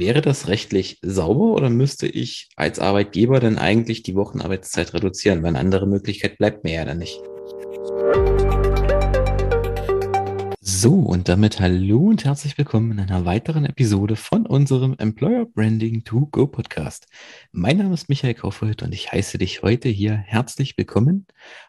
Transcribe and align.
Wäre 0.00 0.20
das 0.20 0.46
rechtlich 0.46 1.00
sauber 1.02 1.56
oder 1.56 1.70
müsste 1.70 2.06
ich 2.06 2.50
als 2.54 2.78
Arbeitgeber 2.78 3.40
dann 3.40 3.58
eigentlich 3.58 4.04
die 4.04 4.14
Wochenarbeitszeit 4.14 4.94
reduzieren? 4.94 5.42
Weil 5.42 5.48
eine 5.48 5.58
andere 5.58 5.88
Möglichkeit 5.88 6.38
bleibt 6.38 6.62
mir 6.62 6.74
ja 6.74 6.84
dann 6.84 6.98
nicht. 6.98 7.20
So, 10.60 10.94
und 10.94 11.28
damit 11.28 11.58
hallo 11.58 12.10
und 12.10 12.24
herzlich 12.24 12.56
willkommen 12.56 12.92
in 12.92 13.00
einer 13.00 13.24
weiteren 13.24 13.64
Episode 13.64 14.14
von 14.14 14.46
unserem 14.46 14.94
Employer 14.98 15.46
Branding 15.46 16.04
to 16.04 16.28
Go 16.30 16.46
Podcast. 16.46 17.08
Mein 17.50 17.78
Name 17.78 17.94
ist 17.94 18.08
Michael 18.08 18.34
Kaufhold 18.34 18.84
und 18.84 18.94
ich 18.94 19.10
heiße 19.10 19.36
dich 19.38 19.62
heute 19.62 19.88
hier 19.88 20.14
herzlich 20.14 20.78
willkommen. 20.78 21.26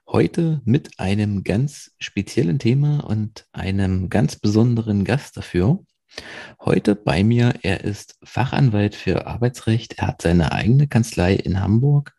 Heute 0.08 0.62
mit 0.66 1.00
einem 1.00 1.44
ganz 1.44 1.96
speziellen 1.98 2.60
Thema 2.60 3.00
und 3.00 3.48
einem 3.54 4.08
ganz 4.10 4.36
besonderen 4.36 5.04
Gast 5.04 5.36
dafür. 5.36 5.80
Heute 6.60 6.96
bei 6.96 7.24
mir, 7.24 7.54
er 7.62 7.84
ist 7.84 8.18
Fachanwalt 8.24 8.96
für 8.96 9.28
Arbeitsrecht. 9.28 10.00
Er 10.00 10.08
hat 10.08 10.22
seine 10.22 10.52
eigene 10.52 10.88
Kanzlei 10.88 11.34
in 11.36 11.62
Hamburg 11.62 12.16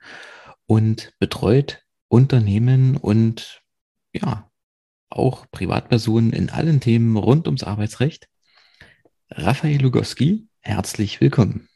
und 0.66 1.12
betreut 1.18 1.82
Unternehmen 2.08 2.96
und 2.96 3.62
ja, 4.12 4.50
auch 5.10 5.46
Privatpersonen 5.50 6.32
in 6.32 6.50
allen 6.50 6.80
Themen 6.80 7.16
rund 7.16 7.46
ums 7.46 7.64
Arbeitsrecht. 7.64 8.28
Raphael 9.30 9.80
Lugowski, 9.80 10.48
herzlich 10.60 11.20
willkommen. 11.20 11.68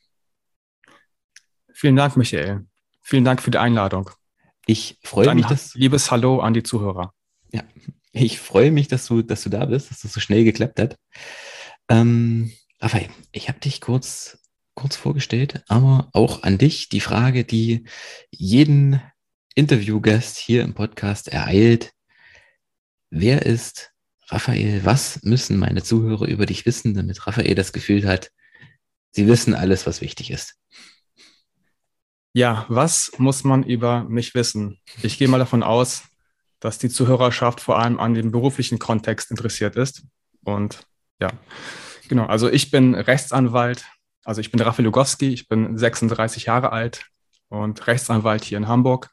Vielen 1.72 1.96
Dank, 1.96 2.16
Michael. 2.16 2.66
Vielen 3.02 3.24
Dank 3.24 3.42
für 3.42 3.50
die 3.50 3.58
Einladung. 3.58 4.10
Ich 4.66 4.98
freue 5.02 5.26
Dann 5.26 5.36
mich, 5.36 5.46
dass 5.46 5.74
liebes 5.74 6.10
Hallo 6.10 6.40
an 6.40 6.54
die 6.54 6.62
Zuhörer. 6.62 7.12
Ja, 7.52 7.62
ich 8.12 8.38
freue 8.40 8.70
mich, 8.70 8.88
dass 8.88 9.06
du, 9.06 9.22
dass 9.22 9.42
du 9.42 9.50
da 9.50 9.66
bist, 9.66 9.90
dass 9.90 10.00
das 10.00 10.12
so 10.12 10.20
schnell 10.20 10.44
geklappt 10.44 10.80
hat. 10.80 10.96
Ähm, 11.88 12.52
Raphael, 12.80 13.08
ich 13.32 13.48
habe 13.48 13.60
dich 13.60 13.80
kurz, 13.80 14.38
kurz 14.74 14.96
vorgestellt, 14.96 15.62
aber 15.68 16.08
auch 16.12 16.42
an 16.42 16.58
dich 16.58 16.88
die 16.88 17.00
Frage, 17.00 17.44
die 17.44 17.84
jeden 18.30 19.00
Interviewgast 19.54 20.38
hier 20.38 20.62
im 20.62 20.74
Podcast 20.74 21.28
ereilt. 21.28 21.92
Wer 23.10 23.46
ist 23.46 23.92
Raphael? 24.28 24.84
Was 24.84 25.22
müssen 25.22 25.58
meine 25.58 25.82
Zuhörer 25.82 26.26
über 26.26 26.46
dich 26.46 26.66
wissen, 26.66 26.94
damit 26.94 27.26
Raphael 27.26 27.54
das 27.54 27.72
Gefühl 27.72 28.06
hat, 28.08 28.30
sie 29.12 29.28
wissen 29.28 29.54
alles, 29.54 29.86
was 29.86 30.00
wichtig 30.00 30.30
ist? 30.30 30.56
Ja, 32.32 32.66
was 32.68 33.12
muss 33.18 33.44
man 33.44 33.62
über 33.62 34.04
mich 34.04 34.34
wissen? 34.34 34.80
Ich 35.02 35.18
gehe 35.18 35.28
mal 35.28 35.38
davon 35.38 35.62
aus, 35.62 36.02
dass 36.58 36.78
die 36.78 36.88
Zuhörerschaft 36.88 37.60
vor 37.60 37.78
allem 37.78 38.00
an 38.00 38.14
dem 38.14 38.32
beruflichen 38.32 38.80
Kontext 38.80 39.30
interessiert 39.30 39.76
ist. 39.76 40.02
Und 40.42 40.84
ja, 41.24 41.30
genau. 42.08 42.26
Also 42.26 42.50
ich 42.50 42.70
bin 42.70 42.94
Rechtsanwalt. 42.94 43.84
Also 44.24 44.40
ich 44.40 44.50
bin 44.50 44.60
Raphael 44.60 44.84
Lugowski. 44.84 45.32
Ich 45.32 45.48
bin 45.48 45.76
36 45.78 46.46
Jahre 46.46 46.72
alt 46.72 47.06
und 47.48 47.86
Rechtsanwalt 47.86 48.44
hier 48.44 48.58
in 48.58 48.68
Hamburg 48.68 49.10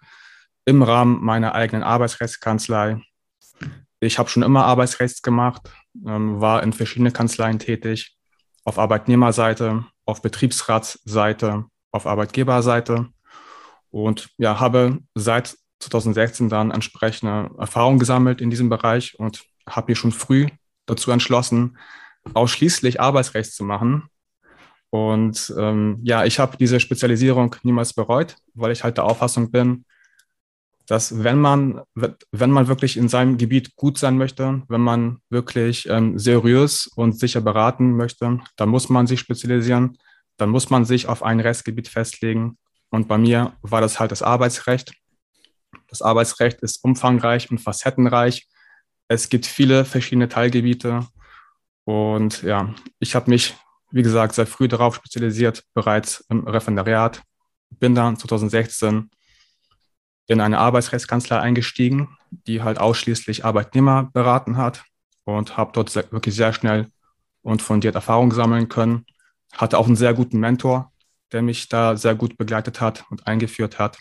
im 0.66 0.84
Rahmen 0.84 1.24
meiner 1.24 1.56
eigenen 1.56 1.84
Arbeitsrechtskanzlei. 1.84 3.02
Ich 4.00 4.20
habe 4.20 4.30
schon 4.30 4.44
immer 4.44 4.66
Arbeitsrechts 4.66 5.22
gemacht, 5.22 5.70
ähm, 6.06 6.42
war 6.42 6.64
in 6.64 6.74
verschiedenen 6.74 7.14
Kanzleien 7.14 7.60
tätig, 7.60 8.18
auf 8.64 8.78
Arbeitnehmerseite, 8.78 9.86
auf 10.06 10.22
Betriebsratsseite, 10.22 11.66
auf 11.92 12.06
Arbeitgeberseite 12.06 13.10
und 13.90 14.30
ja, 14.38 14.60
habe 14.60 15.00
seit 15.16 15.56
2016 15.80 16.50
dann 16.50 16.72
entsprechende 16.72 17.50
Erfahrungen 17.58 18.00
gesammelt 18.00 18.42
in 18.42 18.50
diesem 18.50 18.70
Bereich 18.70 19.18
und 19.20 19.44
habe 19.68 19.88
hier 19.88 19.96
schon 19.96 20.12
früh 20.12 20.48
dazu 20.86 21.12
entschlossen, 21.12 21.78
ausschließlich 22.34 23.00
Arbeitsrecht 23.00 23.54
zu 23.54 23.64
machen. 23.64 24.08
Und 24.90 25.54
ähm, 25.58 26.00
ja, 26.04 26.26
ich 26.26 26.40
habe 26.40 26.58
diese 26.58 26.80
Spezialisierung 26.80 27.56
niemals 27.64 27.94
bereut, 27.94 28.36
weil 28.54 28.72
ich 28.72 28.84
halt 28.84 28.98
der 28.98 29.06
Auffassung 29.06 29.52
bin, 29.52 29.86
dass 30.88 31.24
wenn 31.24 31.40
man, 31.40 31.82
wenn 31.96 32.52
man 32.52 32.68
wirklich 32.68 32.98
in 32.98 33.08
seinem 33.08 33.38
Gebiet 33.38 33.76
gut 33.78 33.98
sein 33.98 34.18
möchte, 34.18 34.64
wenn 34.68 34.82
man 34.82 35.20
wirklich 35.30 35.88
ähm, 35.88 36.20
seriös 36.20 36.88
und 36.96 37.18
sicher 37.18 37.40
beraten 37.40 37.96
möchte, 37.96 38.40
dann 38.58 38.70
muss 38.70 38.90
man 38.90 39.08
sich 39.08 39.22
spezialisieren, 39.22 39.98
dann 40.36 40.50
muss 40.50 40.70
man 40.70 40.84
sich 40.84 41.08
auf 41.08 41.24
ein 41.24 41.40
Restgebiet 41.40 41.88
festlegen. 41.88 42.58
Und 42.90 43.08
bei 43.08 43.18
mir 43.18 43.54
war 43.62 43.80
das 43.80 44.02
halt 44.02 44.12
das 44.12 44.22
Arbeitsrecht. 44.22 44.92
Das 45.88 46.02
Arbeitsrecht 46.02 46.62
ist 46.62 46.84
umfangreich 46.84 47.50
und 47.50 47.60
facettenreich. 47.60 48.50
Es 49.08 49.30
gibt 49.30 49.46
viele 49.46 49.86
verschiedene 49.86 50.28
Teilgebiete. 50.28 51.08
Und 51.86 52.44
ja, 52.44 52.74
ich 53.00 53.16
habe 53.16 53.30
mich, 53.30 53.56
wie 53.92 54.04
gesagt, 54.04 54.36
sehr 54.36 54.48
früh 54.48 54.68
darauf 54.68 54.96
spezialisiert, 54.96 55.64
bereits 55.74 56.26
im 56.30 56.48
Referendariat. 56.48 57.22
Bin 57.80 57.96
dann 57.96 58.18
2016 58.18 59.10
in 60.28 60.42
eine 60.42 60.60
Arbeitsrechtskanzlei 60.60 61.40
eingestiegen, 61.40 62.18
die 62.30 62.62
halt 62.62 62.80
ausschließlich 62.80 63.44
Arbeitnehmer 63.44 64.10
beraten 64.14 64.58
hat 64.58 64.84
und 65.26 65.58
habe 65.58 65.72
dort 65.74 65.90
sehr, 65.90 66.12
wirklich 66.12 66.36
sehr 66.36 66.54
schnell 66.54 66.88
und 67.42 67.62
fundiert 67.62 67.96
Erfahrung 67.96 68.32
sammeln 68.32 68.70
können. 68.70 69.06
Hatte 69.54 69.78
auch 69.78 69.88
einen 69.88 69.96
sehr 69.96 70.14
guten 70.14 70.40
Mentor, 70.40 70.92
der 71.32 71.42
mich 71.42 71.68
da 71.68 71.98
sehr 71.98 72.16
gut 72.16 72.38
begleitet 72.38 72.80
hat 72.80 73.06
und 73.10 73.28
eingeführt 73.28 73.80
hat. 73.80 73.98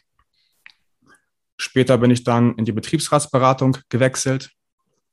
Später 1.56 1.98
bin 1.98 2.10
ich 2.10 2.24
dann 2.24 2.54
in 2.54 2.64
die 2.64 2.72
Betriebsratsberatung 2.72 3.78
gewechselt. 3.88 4.50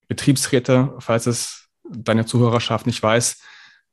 Betriebsräte, 0.07 0.95
falls 0.99 1.25
es 1.25 1.66
deine 1.91 2.25
Zuhörerschaft 2.25 2.85
nicht 2.85 3.01
weiß, 3.01 3.41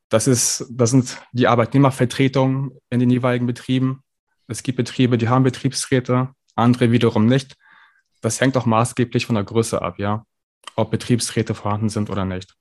das, 0.09 0.27
ist, 0.27 0.67
das 0.71 0.91
sind 0.91 1.21
die 1.33 1.49
Arbeitnehmervertretungen 1.49 2.73
in 2.91 3.01
den 3.01 3.11
jeweiligen 3.11 3.47
Betrieben. 3.47 4.03
Es 4.47 4.63
gibt 4.63 4.77
Betriebe, 4.77 5.19
die 5.19 5.29
haben 5.29 5.43
Betriebsräte, 5.43 6.31
andere 6.55 6.93
wiederum 6.93 7.27
nicht. 7.27 7.57
Das 8.21 8.41
hängt 8.41 8.57
auch 8.57 8.67
maßgeblich 8.67 9.27
von 9.27 9.35
der 9.35 9.45
Größe 9.45 9.81
ab, 9.83 9.99
ja, 9.99 10.25
ob 10.77 10.91
Betriebsräte 10.91 11.55
vorhanden 11.55 11.89
sind 11.89 12.11
oder 12.11 12.25
nicht. 12.25 12.55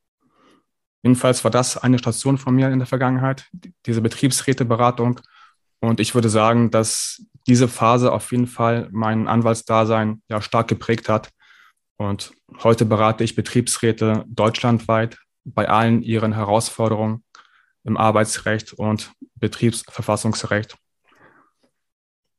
Jedenfalls 1.03 1.43
war 1.43 1.51
das 1.51 1.77
eine 1.77 1.99
Station 1.99 2.37
von 2.37 2.55
mir 2.55 2.69
in 2.69 2.79
der 2.79 2.87
Vergangenheit, 2.87 3.49
diese 3.85 4.01
Betriebsräteberatung. 4.01 5.19
Und 5.79 5.99
ich 5.99 6.15
würde 6.15 6.29
sagen, 6.29 6.71
dass 6.71 7.25
diese 7.45 7.67
Phase 7.67 8.13
auf 8.13 8.31
jeden 8.31 8.47
Fall 8.47 8.87
mein 8.91 9.27
Anwaltsdasein 9.27 10.21
ja 10.29 10.41
stark 10.41 10.69
geprägt 10.69 11.09
hat. 11.09 11.29
Und 11.97 12.33
heute 12.63 12.85
berate 12.85 13.23
ich 13.25 13.35
Betriebsräte 13.35 14.23
deutschlandweit 14.27 15.19
bei 15.43 15.67
allen 15.69 16.01
ihren 16.01 16.33
Herausforderungen 16.33 17.23
im 17.83 17.97
Arbeitsrecht 17.97 18.73
und 18.73 19.11
Betriebsverfassungsrecht. 19.35 20.77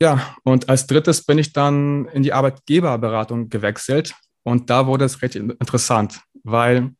Ja, 0.00 0.36
und 0.42 0.68
als 0.68 0.86
drittes 0.86 1.24
bin 1.24 1.38
ich 1.38 1.52
dann 1.52 2.06
in 2.08 2.22
die 2.22 2.32
Arbeitgeberberatung 2.32 3.48
gewechselt. 3.48 4.14
Und 4.42 4.68
da 4.68 4.86
wurde 4.86 5.04
es 5.04 5.22
recht 5.22 5.36
interessant, 5.36 6.20
weil 6.42 6.94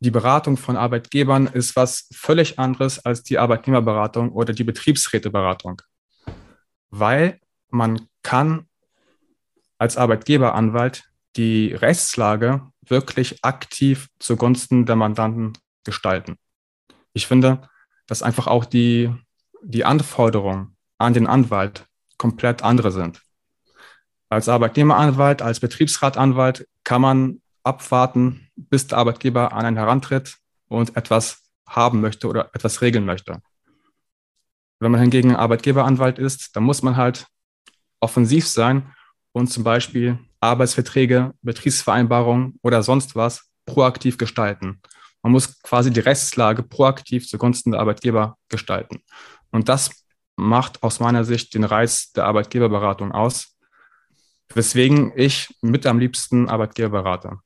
die 0.00 0.10
Beratung 0.10 0.56
von 0.56 0.76
Arbeitgebern 0.76 1.46
ist 1.46 1.74
was 1.74 2.08
völlig 2.12 2.58
anderes 2.58 3.04
als 3.04 3.22
die 3.22 3.38
Arbeitnehmerberatung 3.38 4.32
oder 4.32 4.52
die 4.52 4.64
Betriebsräteberatung. 4.64 5.80
Weil 6.90 7.40
man 7.70 8.06
kann 8.22 8.68
als 9.78 9.96
Arbeitgeberanwalt 9.96 11.04
die 11.36 11.72
Rechtslage 11.72 12.70
wirklich 12.90 13.44
aktiv 13.44 14.08
zugunsten 14.18 14.86
der 14.86 14.96
Mandanten 14.96 15.54
gestalten. 15.84 16.36
Ich 17.12 17.26
finde, 17.26 17.68
dass 18.06 18.22
einfach 18.22 18.46
auch 18.46 18.64
die, 18.64 19.12
die 19.62 19.84
Anforderungen 19.84 20.76
an 20.98 21.14
den 21.14 21.26
Anwalt 21.26 21.86
komplett 22.18 22.62
andere 22.62 22.92
sind. 22.92 23.22
Als 24.28 24.48
Arbeitnehmeranwalt, 24.48 25.42
als 25.42 25.60
Betriebsratanwalt 25.60 26.66
kann 26.84 27.02
man 27.02 27.42
abwarten, 27.62 28.48
bis 28.56 28.86
der 28.86 28.98
Arbeitgeber 28.98 29.52
an 29.52 29.66
einen 29.66 29.76
herantritt 29.76 30.36
und 30.68 30.96
etwas 30.96 31.42
haben 31.68 32.00
möchte 32.00 32.28
oder 32.28 32.50
etwas 32.54 32.80
regeln 32.80 33.04
möchte. 33.04 33.40
Wenn 34.78 34.92
man 34.92 35.00
hingegen 35.00 35.34
Arbeitgeberanwalt 35.34 36.18
ist, 36.18 36.54
dann 36.54 36.64
muss 36.64 36.82
man 36.82 36.96
halt 36.96 37.26
offensiv 38.00 38.46
sein 38.46 38.94
und 39.32 39.48
zum 39.48 39.64
Beispiel 39.64 40.18
Arbeitsverträge, 40.40 41.32
Betriebsvereinbarungen 41.42 42.58
oder 42.62 42.82
sonst 42.82 43.16
was 43.16 43.50
proaktiv 43.64 44.18
gestalten. 44.18 44.80
Man 45.22 45.32
muss 45.32 45.60
quasi 45.62 45.90
die 45.90 46.00
Rechtslage 46.00 46.62
proaktiv 46.62 47.26
zugunsten 47.26 47.72
der 47.72 47.80
Arbeitgeber 47.80 48.36
gestalten. 48.48 49.02
Und 49.50 49.68
das 49.68 49.90
macht 50.36 50.82
aus 50.82 51.00
meiner 51.00 51.24
Sicht 51.24 51.54
den 51.54 51.64
Reiz 51.64 52.12
der 52.12 52.26
Arbeitgeberberatung 52.26 53.12
aus, 53.12 53.56
weswegen 54.54 55.12
ich 55.16 55.48
mit 55.62 55.86
am 55.86 55.98
liebsten 55.98 56.48
Arbeitgeber 56.48 57.02
berate. 57.02 57.38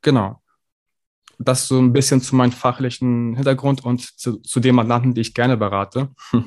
Genau. 0.00 0.42
Das 1.38 1.66
so 1.66 1.78
ein 1.78 1.92
bisschen 1.92 2.20
zu 2.20 2.36
meinem 2.36 2.52
fachlichen 2.52 3.34
Hintergrund 3.34 3.84
und 3.84 4.18
zu, 4.18 4.38
zu 4.38 4.60
den 4.60 4.76
Mandanten, 4.76 5.14
die 5.14 5.20
ich 5.20 5.34
gerne 5.34 5.56
berate. 5.56 6.10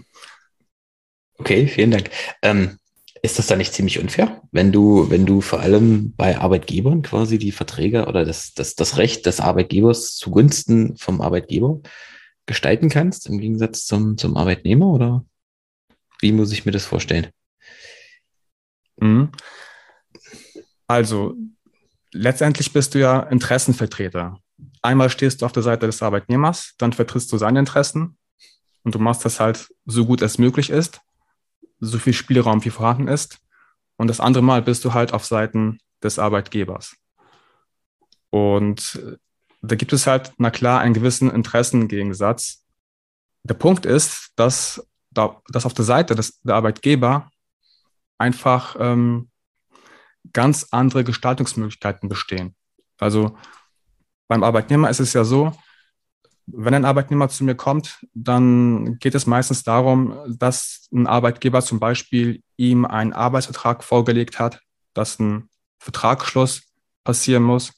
Okay, 1.39 1.67
vielen 1.67 1.91
Dank. 1.91 2.09
Ähm, 2.41 2.79
ist 3.21 3.39
das 3.39 3.47
da 3.47 3.55
nicht 3.55 3.73
ziemlich 3.73 3.99
unfair, 3.99 4.41
wenn 4.51 4.71
du, 4.71 5.09
wenn 5.09 5.25
du 5.25 5.41
vor 5.41 5.59
allem 5.59 6.13
bei 6.15 6.37
Arbeitgebern 6.37 7.01
quasi 7.01 7.37
die 7.37 7.51
Verträge 7.51 8.05
oder 8.05 8.25
das, 8.25 8.53
das, 8.53 8.75
das 8.75 8.97
Recht 8.97 9.25
des 9.25 9.39
Arbeitgebers 9.39 10.15
zugunsten 10.15 10.97
vom 10.97 11.21
Arbeitgeber 11.21 11.81
gestalten 12.45 12.89
kannst, 12.89 13.27
im 13.27 13.39
Gegensatz 13.39 13.85
zum, 13.85 14.17
zum 14.17 14.37
Arbeitnehmer? 14.37 14.87
Oder 14.87 15.25
wie 16.21 16.31
muss 16.31 16.51
ich 16.51 16.65
mir 16.65 16.71
das 16.71 16.85
vorstellen? 16.85 17.27
Mhm. 18.99 19.31
Also, 20.87 21.35
letztendlich 22.13 22.71
bist 22.71 22.95
du 22.95 22.99
ja 22.99 23.19
Interessenvertreter. 23.19 24.39
Einmal 24.81 25.09
stehst 25.09 25.41
du 25.41 25.45
auf 25.45 25.51
der 25.51 25.63
Seite 25.63 25.85
des 25.85 26.01
Arbeitnehmers, 26.01 26.73
dann 26.77 26.93
vertrittst 26.93 27.31
du 27.31 27.37
seine 27.37 27.59
Interessen 27.59 28.17
und 28.83 28.95
du 28.95 28.99
machst 28.99 29.25
das 29.25 29.39
halt 29.39 29.69
so 29.85 30.05
gut 30.05 30.21
es 30.21 30.37
möglich 30.37 30.69
ist 30.69 31.01
so 31.79 31.99
viel 31.99 32.13
Spielraum 32.13 32.63
wie 32.65 32.69
vorhanden 32.69 33.07
ist. 33.07 33.39
Und 33.97 34.07
das 34.07 34.19
andere 34.19 34.43
Mal 34.43 34.61
bist 34.61 34.85
du 34.85 34.93
halt 34.93 35.13
auf 35.13 35.25
Seiten 35.25 35.79
des 36.03 36.19
Arbeitgebers. 36.19 36.95
Und 38.29 38.99
äh, 39.03 39.17
da 39.61 39.75
gibt 39.75 39.93
es 39.93 40.07
halt, 40.07 40.33
na 40.37 40.51
klar, 40.51 40.79
einen 40.81 40.93
gewissen 40.93 41.31
Interessengegensatz. 41.31 42.63
Der 43.43 43.55
Punkt 43.55 43.85
ist, 43.85 44.31
dass, 44.35 44.85
dass 45.11 45.65
auf 45.65 45.73
der 45.73 45.85
Seite 45.85 46.15
des, 46.15 46.39
der 46.41 46.55
Arbeitgeber 46.55 47.31
einfach 48.17 48.75
ähm, 48.79 49.29
ganz 50.33 50.67
andere 50.71 51.03
Gestaltungsmöglichkeiten 51.03 52.09
bestehen. 52.09 52.55
Also 52.99 53.37
beim 54.27 54.43
Arbeitnehmer 54.43 54.89
ist 54.89 54.99
es 54.99 55.13
ja 55.13 55.23
so, 55.23 55.57
wenn 56.47 56.73
ein 56.73 56.85
Arbeitnehmer 56.85 57.27
zu 57.27 57.43
mir 57.43 57.55
kommt, 57.55 58.05
dann 58.13 58.97
geht 58.99 59.15
es 59.15 59.27
meistens 59.27 59.63
darum, 59.63 60.17
dass 60.27 60.87
ein 60.93 61.05
Arbeitgeber 61.05 61.61
zum 61.61 61.79
Beispiel 61.79 62.41
ihm 62.55 62.85
einen 62.85 63.13
Arbeitsvertrag 63.13 63.83
vorgelegt 63.83 64.39
hat, 64.39 64.61
dass 64.93 65.19
ein 65.19 65.49
Vertragsschluss 65.77 66.63
passieren 67.03 67.43
muss. 67.43 67.73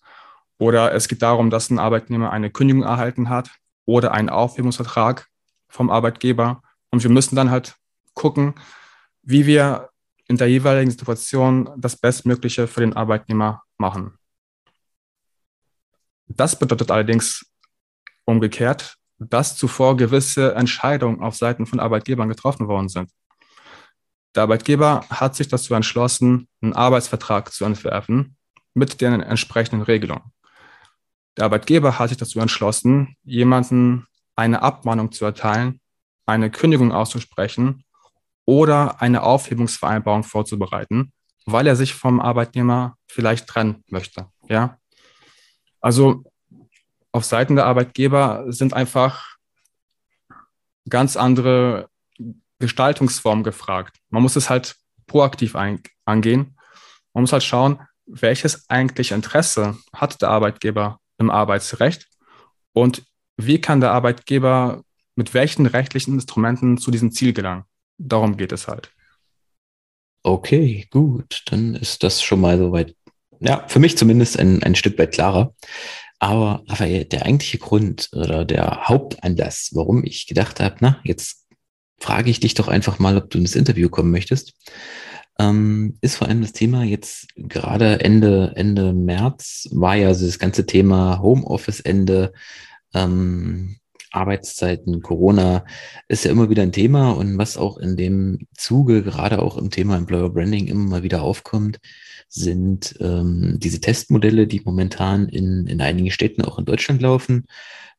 Oder 0.59 0.93
es 0.93 1.07
geht 1.07 1.21
darum, 1.21 1.49
dass 1.49 1.69
ein 1.69 1.79
Arbeitnehmer 1.79 2.31
eine 2.31 2.51
Kündigung 2.51 2.83
erhalten 2.83 3.29
hat 3.29 3.49
oder 3.85 4.11
einen 4.11 4.29
Aufhebungsvertrag 4.29 5.27
vom 5.67 5.89
Arbeitgeber. 5.89 6.61
Und 6.91 7.01
wir 7.01 7.09
müssen 7.09 7.35
dann 7.35 7.49
halt 7.49 7.75
gucken, 8.13 8.53
wie 9.23 9.47
wir 9.47 9.89
in 10.27 10.37
der 10.37 10.47
jeweiligen 10.47 10.91
Situation 10.91 11.69
das 11.77 11.97
Bestmögliche 11.97 12.67
für 12.67 12.81
den 12.81 12.95
Arbeitnehmer 12.95 13.63
machen. 13.77 14.13
Das 16.27 16.57
bedeutet 16.57 16.91
allerdings 16.91 17.48
Umgekehrt, 18.29 18.95
dass 19.17 19.57
zuvor 19.57 19.97
gewisse 19.97 20.53
Entscheidungen 20.53 21.21
auf 21.21 21.35
Seiten 21.35 21.65
von 21.65 21.79
Arbeitgebern 21.79 22.29
getroffen 22.29 22.67
worden 22.67 22.87
sind. 22.87 23.09
Der 24.35 24.43
Arbeitgeber 24.43 25.03
hat 25.09 25.35
sich 25.35 25.47
dazu 25.47 25.73
entschlossen, 25.73 26.47
einen 26.61 26.73
Arbeitsvertrag 26.73 27.51
zu 27.51 27.65
entwerfen 27.65 28.37
mit 28.75 29.01
den 29.01 29.21
entsprechenden 29.21 29.81
Regelungen. 29.81 30.31
Der 31.37 31.45
Arbeitgeber 31.45 31.97
hat 31.97 32.09
sich 32.09 32.19
dazu 32.19 32.39
entschlossen, 32.39 33.15
jemanden 33.23 34.05
eine 34.35 34.61
Abmahnung 34.61 35.11
zu 35.11 35.25
erteilen, 35.25 35.81
eine 36.27 36.51
Kündigung 36.51 36.91
auszusprechen 36.91 37.83
oder 38.45 39.01
eine 39.01 39.23
Aufhebungsvereinbarung 39.23 40.23
vorzubereiten, 40.23 41.13
weil 41.47 41.65
er 41.65 41.75
sich 41.75 41.95
vom 41.95 42.19
Arbeitnehmer 42.19 42.95
vielleicht 43.07 43.47
trennen 43.47 43.83
möchte. 43.87 44.27
Ja? 44.47 44.77
Also 45.81 46.28
auf 47.19 47.25
Seiten 47.25 47.57
der 47.57 47.65
Arbeitgeber 47.65 48.45
sind 48.47 48.73
einfach 48.73 49.35
ganz 50.87 51.17
andere 51.17 51.89
Gestaltungsformen 52.59 53.43
gefragt. 53.43 53.97
Man 54.09 54.23
muss 54.23 54.37
es 54.37 54.49
halt 54.49 54.77
proaktiv 55.05 55.57
ein, 55.57 55.83
angehen. 56.05 56.57
Man 57.13 57.23
muss 57.23 57.33
halt 57.33 57.43
schauen, 57.43 57.81
welches 58.05 58.69
eigentliche 58.69 59.15
Interesse 59.15 59.77
hat 59.93 60.21
der 60.21 60.29
Arbeitgeber 60.29 60.99
im 61.17 61.29
Arbeitsrecht 61.29 62.07
und 62.71 63.03
wie 63.35 63.59
kann 63.59 63.81
der 63.81 63.91
Arbeitgeber 63.91 64.83
mit 65.15 65.33
welchen 65.33 65.65
rechtlichen 65.65 66.13
Instrumenten 66.13 66.77
zu 66.77 66.89
diesem 66.89 67.11
Ziel 67.11 67.33
gelangen. 67.33 67.65
Darum 67.97 68.37
geht 68.37 68.53
es 68.53 68.69
halt. 68.69 68.93
Okay, 70.23 70.87
gut, 70.89 71.43
dann 71.47 71.75
ist 71.75 72.01
das 72.03 72.21
schon 72.21 72.39
mal 72.39 72.57
soweit, 72.57 72.95
ja, 73.41 73.67
für 73.67 73.79
mich 73.79 73.97
zumindest 73.97 74.39
ein, 74.39 74.63
ein 74.63 74.75
Stück 74.75 74.97
weit 74.97 75.11
klarer. 75.11 75.53
Aber, 76.19 76.63
aber 76.67 76.85
der 76.85 77.25
eigentliche 77.25 77.57
Grund 77.57 78.09
oder 78.11 78.43
der 78.45 78.87
Hauptanlass, 78.87 79.71
warum 79.73 80.03
ich 80.03 80.27
gedacht 80.27 80.59
habe, 80.59 80.75
na, 80.81 80.99
jetzt 81.03 81.47
frage 81.99 82.29
ich 82.29 82.39
dich 82.39 82.53
doch 82.53 82.67
einfach 82.67 82.99
mal, 82.99 83.17
ob 83.17 83.29
du 83.29 83.37
ins 83.37 83.55
Interview 83.55 83.89
kommen 83.89 84.11
möchtest, 84.11 84.53
ähm, 85.39 85.97
ist 86.01 86.17
vor 86.17 86.27
allem 86.27 86.41
das 86.41 86.51
Thema 86.51 86.83
jetzt 86.83 87.27
gerade 87.35 88.01
Ende, 88.01 88.51
Ende 88.55 88.93
März 88.93 89.69
war 89.71 89.95
ja 89.95 90.13
so 90.13 90.25
das 90.25 90.39
ganze 90.39 90.65
Thema 90.65 91.21
Homeoffice 91.21 91.79
Ende, 91.79 92.33
ähm, 92.93 93.77
Arbeitszeiten, 94.11 95.01
Corona 95.01 95.65
ist 96.07 96.25
ja 96.25 96.31
immer 96.31 96.49
wieder 96.49 96.63
ein 96.63 96.71
Thema 96.71 97.11
und 97.11 97.37
was 97.37 97.57
auch 97.57 97.77
in 97.77 97.95
dem 97.95 98.47
Zuge, 98.55 99.03
gerade 99.03 99.41
auch 99.41 99.57
im 99.57 99.69
Thema 99.69 99.97
Employer 99.97 100.29
Branding 100.29 100.67
immer 100.67 100.85
mal 100.85 101.03
wieder 101.03 101.21
aufkommt, 101.21 101.79
sind 102.27 102.95
ähm, 102.99 103.57
diese 103.59 103.81
Testmodelle, 103.81 104.47
die 104.47 104.61
momentan 104.63 105.29
in, 105.29 105.67
in 105.67 105.81
einigen 105.81 106.11
Städten 106.11 106.43
auch 106.43 106.59
in 106.59 106.65
Deutschland 106.65 107.01
laufen, 107.01 107.45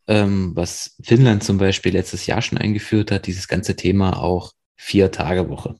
ähm, 0.06 0.52
was 0.54 0.96
Finnland 1.02 1.44
zum 1.44 1.58
Beispiel 1.58 1.92
letztes 1.92 2.26
Jahr 2.26 2.42
schon 2.42 2.58
eingeführt 2.58 3.10
hat, 3.10 3.26
dieses 3.26 3.48
ganze 3.48 3.76
Thema 3.76 4.20
auch 4.22 4.52
vier 4.76 5.10
Tage 5.10 5.48
Woche. 5.48 5.76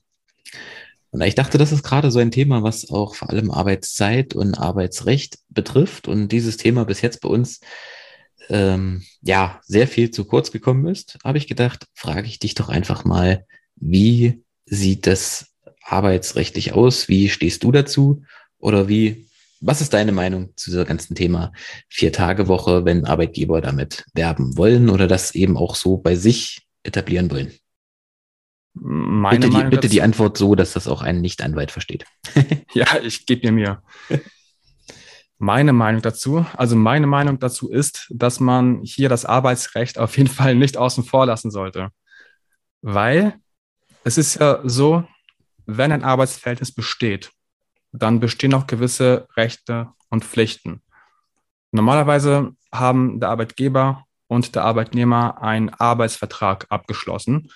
Und 1.11 1.21
ich 1.21 1.35
dachte, 1.35 1.57
das 1.57 1.73
ist 1.73 1.83
gerade 1.83 2.09
so 2.09 2.19
ein 2.19 2.31
Thema, 2.31 2.63
was 2.63 2.89
auch 2.89 3.15
vor 3.15 3.29
allem 3.29 3.51
Arbeitszeit 3.51 4.33
und 4.33 4.55
Arbeitsrecht 4.55 5.39
betrifft 5.49 6.07
und 6.07 6.29
dieses 6.29 6.55
Thema 6.55 6.85
bis 6.85 7.01
jetzt 7.01 7.19
bei 7.19 7.27
uns 7.27 7.59
ähm, 8.51 9.03
ja 9.21 9.59
sehr 9.63 9.87
viel 9.87 10.11
zu 10.11 10.25
kurz 10.25 10.51
gekommen 10.51 10.85
ist, 10.87 11.17
habe 11.23 11.37
ich 11.37 11.47
gedacht, 11.47 11.87
frage 11.93 12.27
ich 12.27 12.37
dich 12.37 12.53
doch 12.53 12.69
einfach 12.69 13.05
mal, 13.05 13.45
wie 13.75 14.43
sieht 14.65 15.07
das 15.07 15.47
arbeitsrechtlich 15.83 16.73
aus? 16.73 17.07
Wie 17.07 17.29
stehst 17.29 17.63
du 17.63 17.71
dazu? 17.71 18.23
Oder 18.59 18.87
wie, 18.87 19.27
was 19.61 19.81
ist 19.81 19.93
deine 19.93 20.11
Meinung 20.11 20.53
zu 20.55 20.69
dieser 20.69 20.85
ganzen 20.85 21.15
Thema 21.15 21.53
Vier-Tage-Woche, 21.87 22.85
wenn 22.85 23.05
Arbeitgeber 23.05 23.61
damit 23.61 24.05
werben 24.13 24.57
wollen 24.57 24.89
oder 24.89 25.07
das 25.07 25.33
eben 25.33 25.57
auch 25.57 25.75
so 25.75 25.97
bei 25.97 26.15
sich 26.15 26.67
etablieren 26.83 27.31
wollen? 27.31 27.53
Meine 28.73 29.47
bitte, 29.47 29.63
die, 29.63 29.69
bitte 29.69 29.89
die 29.89 30.01
Antwort 30.01 30.37
so, 30.37 30.55
dass 30.55 30.73
das 30.73 30.87
auch 30.87 31.01
ein 31.01 31.21
Nicht-Anwalt 31.21 31.71
versteht. 31.71 32.05
ja, 32.73 32.87
ich 33.01 33.25
gebe 33.25 33.41
dir 33.41 33.51
mir. 33.51 33.81
Meine 35.43 35.73
Meinung 35.73 36.01
dazu, 36.01 36.45
also 36.55 36.75
meine 36.75 37.07
Meinung 37.07 37.39
dazu 37.39 37.71
ist, 37.71 38.07
dass 38.11 38.39
man 38.39 38.81
hier 38.83 39.09
das 39.09 39.25
Arbeitsrecht 39.25 39.97
auf 39.97 40.17
jeden 40.17 40.29
Fall 40.29 40.55
nicht 40.55 40.77
außen 40.77 41.03
vor 41.03 41.25
lassen 41.25 41.49
sollte. 41.49 41.89
Weil 42.81 43.35
es 44.03 44.17
ist 44.17 44.35
ja 44.35 44.59
so, 44.63 45.03
wenn 45.65 45.91
ein 45.91 46.03
Arbeitsverhältnis 46.03 46.71
besteht 46.71 47.31
dann 47.91 48.19
bestehen 48.19 48.53
auch 48.53 48.67
gewisse 48.67 49.27
Rechte 49.35 49.89
und 50.09 50.25
Pflichten. 50.25 50.81
Normalerweise 51.71 52.53
haben 52.71 53.19
der 53.19 53.29
Arbeitgeber 53.29 54.05
und 54.27 54.55
der 54.55 54.63
Arbeitnehmer 54.63 55.41
einen 55.41 55.69
Arbeitsvertrag 55.69 56.67
abgeschlossen, 56.69 57.51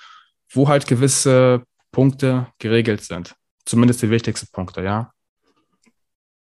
wo 0.50 0.68
halt 0.68 0.88
gewisse 0.88 1.64
Punkte 1.92 2.48
geregelt 2.60 3.02
sind. 3.02 3.36
Zumindest 3.66 4.02
die 4.02 4.10
wichtigsten 4.10 4.48
Punkte, 4.52 4.84
ja. 4.84 5.12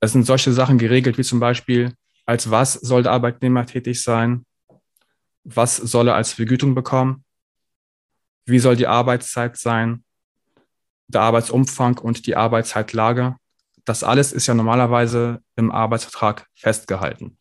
Es 0.05 0.13
sind 0.13 0.25
solche 0.25 0.53
Sachen 0.53 0.79
geregelt, 0.79 1.19
wie 1.19 1.25
zum 1.25 1.41
Beispiel, 1.41 1.95
als 2.27 2.51
was 2.51 2.75
soll 2.75 3.03
der 3.03 3.13
Arbeitnehmer 3.13 3.67
tätig 3.67 4.03
sein? 4.03 4.45
Was 5.45 5.77
soll 5.77 6.09
er 6.09 6.15
als 6.15 6.33
Vergütung 6.33 6.75
bekommen? 6.75 7.25
Wie 8.47 8.59
soll 8.59 8.77
die 8.77 8.87
Arbeitszeit 8.87 9.57
sein? 9.57 10.05
Der 11.09 11.23
Arbeitsumfang 11.23 11.99
und 11.99 12.27
die 12.27 12.37
Arbeitszeitlage 12.37 13.37
das 13.85 14.03
alles 14.03 14.33
ist 14.33 14.47
ja 14.47 14.55
normalerweise 14.55 15.43
im 15.57 15.71
Arbeitsvertrag 15.71 16.47
festgehalten. 16.55 17.39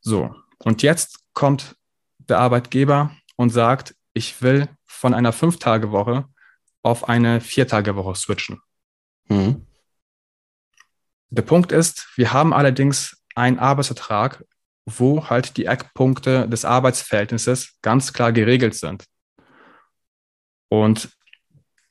So, 0.00 0.34
und 0.58 0.82
jetzt 0.82 1.20
kommt 1.34 1.76
der 2.18 2.38
Arbeitgeber 2.38 3.14
und 3.36 3.50
sagt, 3.50 3.94
ich 4.14 4.40
will 4.42 4.68
von 4.84 5.14
einer 5.14 5.32
Fünf-Tage-Woche 5.32 6.26
auf 6.82 7.08
eine 7.08 7.40
Vier-Tage-Woche 7.40 8.14
switchen. 8.14 8.60
Mhm. 9.28 9.66
Der 11.34 11.42
Punkt 11.42 11.72
ist, 11.72 12.06
wir 12.14 12.32
haben 12.32 12.52
allerdings 12.52 13.20
einen 13.34 13.58
Arbeitsvertrag, 13.58 14.44
wo 14.86 15.28
halt 15.28 15.56
die 15.56 15.66
Eckpunkte 15.66 16.48
des 16.48 16.64
Arbeitsverhältnisses 16.64 17.76
ganz 17.82 18.12
klar 18.12 18.30
geregelt 18.30 18.76
sind. 18.76 19.04
Und 20.68 21.08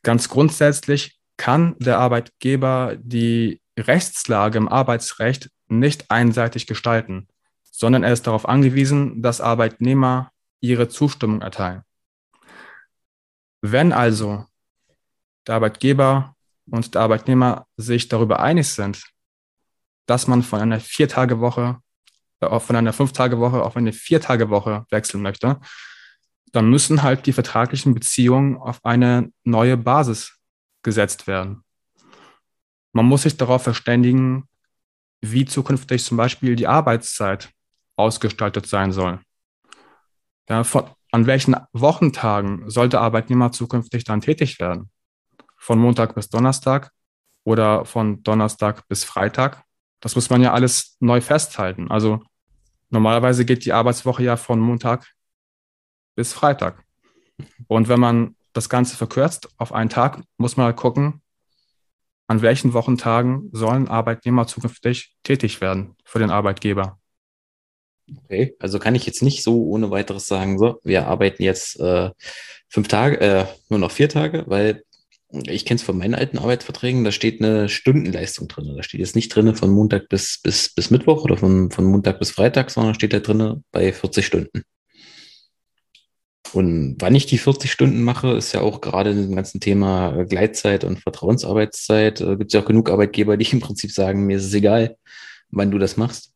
ganz 0.02 0.30
grundsätzlich 0.30 1.20
kann 1.36 1.76
der 1.80 2.00
Arbeitgeber 2.00 2.96
die 2.98 3.62
Rechtslage 3.78 4.58
im 4.60 4.70
Arbeitsrecht 4.70 5.50
nicht 5.68 6.10
einseitig 6.10 6.66
gestalten, 6.66 7.28
sondern 7.70 8.04
er 8.04 8.14
ist 8.14 8.26
darauf 8.26 8.48
angewiesen, 8.48 9.22
dass 9.22 9.42
Arbeitnehmer 9.42 10.32
ihre 10.62 10.88
Zustimmung 10.88 11.42
erteilen. 11.42 11.82
Wenn 13.62 13.92
also 13.92 14.46
der 15.48 15.56
Arbeitgeber 15.56 16.34
und 16.66 16.96
der 16.96 17.02
Arbeitnehmer 17.02 17.68
sich 17.76 18.08
darüber 18.08 18.40
einig 18.40 18.70
sind, 18.70 19.04
dass 20.06 20.28
man 20.28 20.44
von 20.44 20.60
einer 20.60 20.80
Viertagewoche, 20.80 21.78
äh, 22.42 22.60
von 22.60 22.76
einer 22.76 22.94
Fünftagewoche 22.94 23.64
auf 23.64 23.78
eine 23.78 23.94
Viertagewoche 23.94 24.86
wechseln 24.90 25.22
möchte, 25.22 25.60
dann 26.52 26.70
müssen 26.70 27.02
halt 27.02 27.26
die 27.26 27.34
vertraglichen 27.34 27.94
Beziehungen 27.94 28.58
auf 28.58 28.84
eine 28.86 29.32
neue 29.44 29.76
Basis 29.76 30.40
gesetzt 30.84 31.28
werden. 31.28 31.64
Man 32.92 33.06
muss 33.06 33.24
sich 33.24 33.38
darauf 33.38 33.64
verständigen, 33.64 34.48
wie 35.22 35.46
zukünftig 35.46 36.04
zum 36.04 36.18
Beispiel 36.18 36.56
die 36.56 36.68
Arbeitszeit 36.68 37.50
ausgestaltet 37.96 38.68
sein 38.68 38.92
soll. 38.92 39.20
Ja, 40.50 40.64
von, 40.64 40.86
an 41.12 41.26
welchen 41.26 41.56
Wochentagen 41.72 42.70
sollte 42.70 43.00
Arbeitnehmer 43.00 43.52
zukünftig 43.52 44.04
dann 44.04 44.22
tätig 44.22 44.60
werden? 44.60 44.92
Von 45.58 45.80
Montag 45.80 46.16
bis 46.16 46.30
Donnerstag 46.30 46.92
oder 47.46 47.86
von 47.86 48.22
Donnerstag 48.24 48.88
bis 48.88 49.04
Freitag? 49.04 49.64
Das 50.04 50.16
muss 50.16 50.30
man 50.30 50.42
ja 50.42 50.52
alles 50.52 50.98
neu 51.00 51.22
festhalten. 51.22 51.90
Also 51.90 52.22
normalerweise 52.90 53.46
geht 53.46 53.64
die 53.64 53.72
Arbeitswoche 53.72 54.22
ja 54.22 54.36
von 54.36 54.60
Montag 54.60 55.14
bis 56.14 56.34
Freitag. 56.34 56.84
Und 57.68 57.88
wenn 57.88 58.02
man 58.02 58.36
das 58.52 58.68
Ganze 58.68 58.98
verkürzt 58.98 59.48
auf 59.58 59.72
einen 59.72 59.90
Tag, 59.90 60.22
muss 60.38 60.58
man 60.58 60.66
halt 60.66 60.76
gucken, 60.76 61.22
an 62.28 62.42
welchen 62.42 62.74
Wochentagen 62.74 63.48
sollen 63.54 63.88
Arbeitnehmer 63.88 64.46
zukünftig 64.46 65.16
tätig 65.24 65.62
werden 65.62 65.96
für 66.04 66.20
den 66.20 66.32
Arbeitgeber. 66.32 67.00
Okay, 68.26 68.58
also 68.60 68.80
kann 68.80 68.96
ich 68.96 69.06
jetzt 69.06 69.24
nicht 69.24 69.42
so 69.42 69.64
ohne 69.64 69.90
weiteres 69.90 70.28
sagen, 70.28 70.60
so, 70.60 70.82
wir 70.84 71.08
arbeiten 71.08 71.44
jetzt 71.44 71.80
äh, 71.80 72.12
fünf 72.68 72.90
Tage, 72.90 73.22
äh, 73.22 73.46
nur 73.70 73.80
noch 73.80 73.92
vier 73.92 74.10
Tage, 74.10 74.44
weil 74.48 74.84
ich 75.48 75.66
kenne 75.66 75.78
es 75.78 75.84
von 75.84 75.98
meinen 75.98 76.14
alten 76.14 76.38
Arbeitsverträgen, 76.38 77.04
da 77.04 77.12
steht 77.12 77.42
eine 77.42 77.68
Stundenleistung 77.68 78.48
drin. 78.48 78.76
Da 78.76 78.84
steht 78.84 79.00
jetzt 79.00 79.16
nicht 79.16 79.30
drin 79.30 79.56
von 79.56 79.72
Montag 79.72 80.08
bis, 80.08 80.40
bis, 80.42 80.70
bis 80.74 80.92
Mittwoch 80.92 81.24
oder 81.24 81.38
von, 81.38 81.72
von 81.72 81.86
Montag 81.86 82.20
bis 82.20 82.32
Freitag, 82.32 82.70
sondern 82.70 82.94
steht 82.94 83.14
da 83.14 83.20
drin 83.20 83.64
bei 83.72 83.92
40 83.92 84.26
Stunden. 84.26 84.64
Und 86.54 86.98
wann 87.00 87.16
ich 87.16 87.26
die 87.26 87.40
40 87.40 87.72
Stunden 87.72 88.04
mache, 88.04 88.34
ist 88.34 88.54
ja 88.54 88.62
auch 88.62 88.80
gerade 88.80 89.10
in 89.10 89.24
dem 89.24 89.36
ganzen 89.36 89.60
Thema 89.60 90.24
Gleitzeit 90.26 90.84
und 90.84 91.00
Vertrauensarbeitszeit. 91.00 92.22
Äh, 92.22 92.38
Gibt 92.38 92.52
es 92.52 92.54
ja 92.54 92.62
auch 92.62 92.68
genug 92.68 92.92
Arbeitgeber, 92.92 93.36
die 93.36 93.50
im 93.52 93.60
Prinzip 93.60 93.92
sagen, 93.92 94.28
mir 94.28 94.38
ist 94.38 94.46
es 94.46 94.54
egal, 94.54 94.98
wann 95.50 95.72
du 95.72 95.80
das 95.80 95.98
machst. 95.98 96.32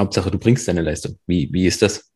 Hauptsache, 0.00 0.32
du 0.32 0.38
bringst 0.38 0.66
deine 0.66 0.82
Leistung. 0.82 1.16
Wie, 1.26 1.48
wie 1.52 1.66
ist 1.66 1.82
das? 1.82 2.10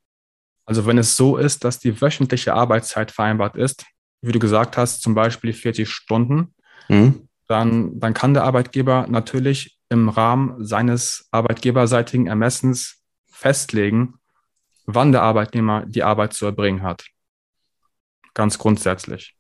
Also 0.65 0.87
wenn 0.87 0.99
es 0.99 1.15
so 1.15 1.37
ist, 1.37 1.63
dass 1.63 1.79
die 1.79 2.01
wöchentliche 2.01 2.53
Arbeitszeit 2.53 3.13
vereinbart 3.13 3.57
ist, 3.57 3.85
wie 4.21 4.33
du 4.33 4.39
gesagt 4.39 4.77
hast, 4.77 5.03
zum 5.03 5.15
Beispiel 5.15 5.53
40 5.53 5.89
Stunden, 5.89 6.55
mhm. 6.89 7.29
dann, 7.49 7.99
dann 7.99 8.15
kann 8.15 8.35
der 8.35 8.45
Arbeitgeber 8.45 9.07
natürlich 9.09 9.79
im 9.89 10.09
Rahmen 10.09 10.65
seines 10.65 11.29
arbeitgeberseitigen 11.31 12.27
Ermessens 12.27 13.03
festlegen, 13.29 14.15
wann 14.87 15.13
der 15.13 15.23
Arbeitnehmer 15.23 15.85
die 15.87 16.03
Arbeit 16.03 16.33
zu 16.33 16.47
erbringen 16.47 16.83
hat. 16.83 17.05
Ganz 18.35 18.59
grundsätzlich. 18.59 19.37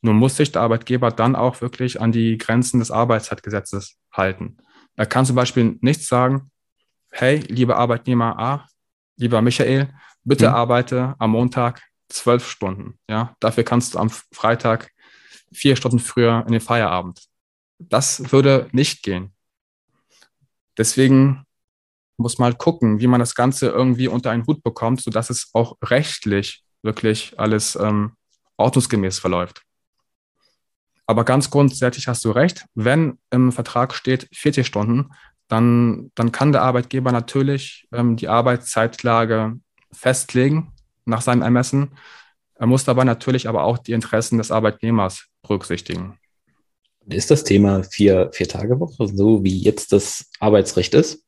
Nun 0.00 0.16
muss 0.16 0.36
sich 0.36 0.52
der 0.52 0.62
Arbeitgeber 0.62 1.10
dann 1.10 1.34
auch 1.34 1.60
wirklich 1.60 2.00
an 2.00 2.12
die 2.12 2.38
Grenzen 2.38 2.78
des 2.78 2.90
Arbeitszeitgesetzes 2.90 3.98
halten. 4.12 4.58
Er 4.96 5.06
kann 5.06 5.26
zum 5.26 5.36
Beispiel 5.36 5.76
nicht 5.80 6.04
sagen, 6.04 6.50
hey, 7.10 7.38
lieber 7.48 7.76
Arbeitnehmer 7.76 8.38
A, 8.38 8.66
lieber 9.16 9.42
Michael, 9.42 9.92
bitte 10.24 10.48
mhm. 10.48 10.54
arbeite 10.54 11.14
am 11.18 11.32
Montag 11.32 11.82
zwölf 12.08 12.48
Stunden. 12.48 12.98
Ja, 13.08 13.36
dafür 13.40 13.64
kannst 13.64 13.94
du 13.94 13.98
am 13.98 14.10
Freitag 14.10 14.90
vier 15.52 15.76
Stunden 15.76 15.98
früher 15.98 16.44
in 16.46 16.52
den 16.52 16.60
Feierabend. 16.60 17.22
Das 17.78 18.32
würde 18.32 18.68
nicht 18.72 19.02
gehen. 19.02 19.34
Deswegen 20.76 21.44
muss 22.16 22.38
man 22.38 22.50
halt 22.50 22.58
gucken, 22.58 23.00
wie 23.00 23.06
man 23.06 23.20
das 23.20 23.34
Ganze 23.34 23.68
irgendwie 23.68 24.08
unter 24.08 24.30
einen 24.30 24.46
Hut 24.46 24.62
bekommt, 24.62 25.00
sodass 25.00 25.30
es 25.30 25.50
auch 25.52 25.76
rechtlich 25.82 26.64
wirklich 26.82 27.38
alles 27.38 27.76
ähm, 27.76 28.12
ordnungsgemäß 28.56 29.18
verläuft. 29.18 29.62
Aber 31.06 31.24
ganz 31.24 31.50
grundsätzlich 31.50 32.06
hast 32.08 32.24
du 32.24 32.30
recht, 32.30 32.66
wenn 32.74 33.18
im 33.30 33.50
Vertrag 33.52 33.94
steht 33.94 34.28
40 34.34 34.66
Stunden, 34.66 35.10
dann, 35.48 36.10
dann 36.14 36.32
kann 36.32 36.52
der 36.52 36.62
Arbeitgeber 36.62 37.12
natürlich 37.12 37.88
ähm, 37.92 38.16
die 38.16 38.28
Arbeitszeitlage 38.28 39.58
festlegen 39.90 40.72
nach 41.08 41.22
seinem 41.22 41.42
Ermessen. 41.42 41.92
Er 42.54 42.66
muss 42.66 42.84
dabei 42.84 43.04
natürlich 43.04 43.48
aber 43.48 43.64
auch 43.64 43.78
die 43.78 43.92
Interessen 43.92 44.38
des 44.38 44.50
Arbeitnehmers 44.50 45.26
berücksichtigen. 45.42 46.18
Ist 47.06 47.30
das 47.30 47.44
Thema 47.44 47.82
vier, 47.84 48.30
vier 48.32 48.48
Tage 48.48 48.78
Woche, 48.80 49.08
so 49.08 49.42
wie 49.42 49.58
jetzt 49.58 49.92
das 49.92 50.30
Arbeitsrecht 50.40 50.94
ist? 50.94 51.24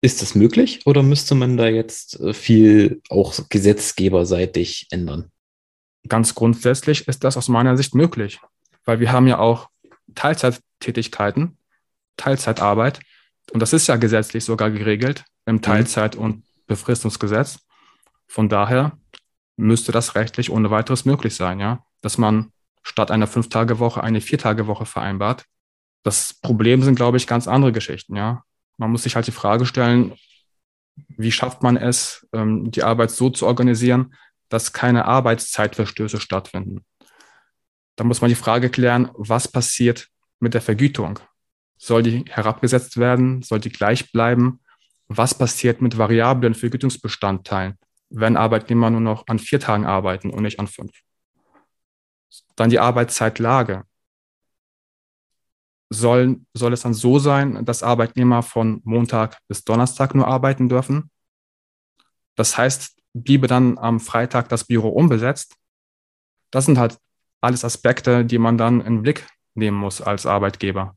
Ist 0.00 0.22
das 0.22 0.34
möglich 0.34 0.80
oder 0.86 1.02
müsste 1.02 1.34
man 1.34 1.56
da 1.56 1.68
jetzt 1.68 2.20
äh, 2.20 2.32
viel 2.32 3.00
auch 3.08 3.34
gesetzgeberseitig 3.48 4.86
ändern? 4.90 5.30
Ganz 6.08 6.34
grundsätzlich 6.34 7.06
ist 7.08 7.24
das 7.24 7.36
aus 7.36 7.48
meiner 7.48 7.76
Sicht 7.76 7.94
möglich, 7.94 8.40
weil 8.84 9.00
wir 9.00 9.12
haben 9.12 9.26
ja 9.26 9.38
auch 9.38 9.68
Teilzeittätigkeiten, 10.14 11.58
Teilzeitarbeit 12.16 13.00
und 13.52 13.60
das 13.60 13.72
ist 13.72 13.88
ja 13.88 13.96
gesetzlich 13.96 14.44
sogar 14.44 14.70
geregelt 14.70 15.24
im 15.46 15.56
mhm. 15.56 15.62
Teilzeit- 15.62 16.16
und 16.16 16.44
Befristungsgesetz. 16.66 17.58
Von 18.28 18.48
daher 18.48 18.98
müsste 19.56 19.90
das 19.90 20.14
rechtlich 20.14 20.50
ohne 20.50 20.70
weiteres 20.70 21.04
möglich 21.04 21.34
sein, 21.34 21.58
ja, 21.58 21.84
dass 22.00 22.18
man 22.18 22.52
statt 22.82 23.10
einer 23.10 23.26
Fünf-Tage-Woche 23.26 24.02
eine 24.02 24.20
Vier-Tage-Woche 24.20 24.86
vereinbart. 24.86 25.44
Das 26.04 26.32
Problem 26.34 26.82
sind, 26.82 26.94
glaube 26.94 27.16
ich, 27.16 27.26
ganz 27.26 27.48
andere 27.48 27.72
Geschichten, 27.72 28.16
ja 28.16 28.44
man 28.78 28.90
muss 28.90 29.02
sich 29.02 29.16
halt 29.16 29.26
die 29.26 29.32
Frage 29.32 29.66
stellen, 29.66 30.14
wie 31.08 31.32
schafft 31.32 31.62
man 31.62 31.76
es, 31.76 32.26
ähm, 32.32 32.70
die 32.70 32.82
Arbeit 32.82 33.10
so 33.10 33.28
zu 33.28 33.46
organisieren, 33.46 34.14
dass 34.48 34.72
keine 34.72 35.04
Arbeitszeitverstöße 35.04 36.20
stattfinden. 36.20 36.84
Da 37.96 38.04
muss 38.04 38.20
man 38.20 38.30
die 38.30 38.36
Frage 38.36 38.70
klären, 38.70 39.10
was 39.14 39.48
passiert 39.48 40.08
mit 40.40 40.54
der 40.54 40.62
Vergütung? 40.62 41.18
Soll 41.76 42.02
die 42.02 42.24
herabgesetzt 42.28 42.96
werden? 42.96 43.42
Soll 43.42 43.60
die 43.60 43.70
gleich 43.70 44.10
bleiben? 44.12 44.60
Was 45.08 45.36
passiert 45.36 45.82
mit 45.82 45.98
variablen 45.98 46.54
Vergütungsbestandteilen, 46.54 47.76
wenn 48.10 48.36
Arbeitnehmer 48.36 48.90
nur 48.90 49.00
noch 49.00 49.26
an 49.26 49.38
vier 49.38 49.60
Tagen 49.60 49.86
arbeiten 49.86 50.30
und 50.30 50.42
nicht 50.42 50.60
an 50.60 50.66
fünf? 50.66 50.92
Dann 52.56 52.70
die 52.70 52.78
Arbeitszeitlage 52.78 53.84
soll, 55.90 56.40
soll 56.54 56.72
es 56.72 56.82
dann 56.82 56.94
so 56.94 57.18
sein, 57.18 57.64
dass 57.64 57.82
Arbeitnehmer 57.82 58.42
von 58.42 58.80
Montag 58.84 59.38
bis 59.48 59.64
Donnerstag 59.64 60.14
nur 60.14 60.26
arbeiten 60.26 60.68
dürfen. 60.68 61.10
Das 62.34 62.56
heißt, 62.56 62.98
bliebe 63.14 63.46
dann 63.46 63.78
am 63.78 64.00
Freitag 64.00 64.48
das 64.48 64.64
Büro 64.64 64.88
unbesetzt. 64.88 65.56
Das 66.50 66.66
sind 66.66 66.78
halt 66.78 66.98
alles 67.40 67.64
Aspekte, 67.64 68.24
die 68.24 68.38
man 68.38 68.58
dann 68.58 68.80
in 68.80 68.96
den 68.96 69.02
Blick 69.02 69.26
nehmen 69.54 69.76
muss 69.76 70.00
als 70.00 70.26
Arbeitgeber. 70.26 70.96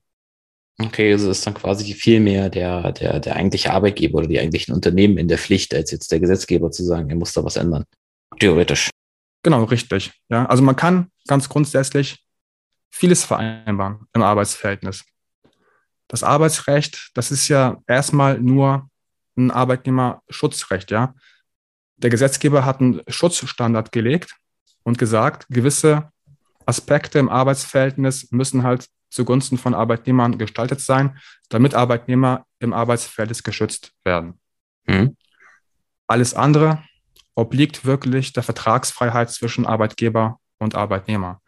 Okay, 0.85 1.11
also 1.11 1.29
ist 1.29 1.45
dann 1.45 1.53
quasi 1.53 1.93
viel 1.93 2.19
mehr 2.19 2.49
der, 2.49 2.91
der, 2.91 3.19
der 3.19 3.35
eigentliche 3.35 3.71
Arbeitgeber 3.71 4.19
oder 4.19 4.27
die 4.27 4.39
eigentlichen 4.39 4.73
Unternehmen 4.73 5.17
in 5.17 5.27
der 5.27 5.37
Pflicht, 5.37 5.73
als 5.73 5.91
jetzt 5.91 6.11
der 6.11 6.19
Gesetzgeber 6.19 6.71
zu 6.71 6.83
sagen, 6.83 7.09
er 7.09 7.15
muss 7.15 7.33
da 7.33 7.43
was 7.43 7.55
ändern. 7.55 7.85
Theoretisch. 8.39 8.89
Genau, 9.43 9.63
richtig. 9.65 10.11
Ja, 10.29 10.45
also 10.45 10.63
man 10.63 10.75
kann 10.75 11.11
ganz 11.27 11.49
grundsätzlich 11.49 12.23
vieles 12.89 13.23
vereinbaren 13.23 14.07
im 14.13 14.21
Arbeitsverhältnis. 14.21 15.03
Das 16.07 16.23
Arbeitsrecht, 16.23 17.11
das 17.13 17.31
ist 17.31 17.47
ja 17.47 17.77
erstmal 17.87 18.39
nur 18.39 18.89
ein 19.37 19.51
Arbeitnehmerschutzrecht, 19.51 20.91
ja. 20.91 21.15
Der 21.97 22.09
Gesetzgeber 22.09 22.65
hat 22.65 22.81
einen 22.81 23.01
Schutzstandard 23.07 23.91
gelegt 23.91 24.35
und 24.83 24.97
gesagt, 24.97 25.45
gewisse 25.49 26.11
Aspekte 26.65 27.19
im 27.19 27.29
Arbeitsverhältnis 27.29 28.31
müssen 28.31 28.63
halt 28.63 28.87
zugunsten 29.11 29.57
von 29.57 29.75
Arbeitnehmern 29.75 30.37
gestaltet 30.37 30.81
sein, 30.81 31.19
damit 31.49 31.75
Arbeitnehmer 31.75 32.45
im 32.59 32.73
Arbeitsverhältnis 32.73 33.43
geschützt 33.43 33.91
werden. 34.03 34.39
Mhm. 34.87 35.15
Alles 36.07 36.33
andere 36.33 36.83
obliegt 37.35 37.85
wirklich 37.85 38.33
der 38.33 38.43
Vertragsfreiheit 38.43 39.29
zwischen 39.29 39.65
Arbeitgeber 39.65 40.39
und 40.57 40.75
Arbeitnehmer. 40.75 41.41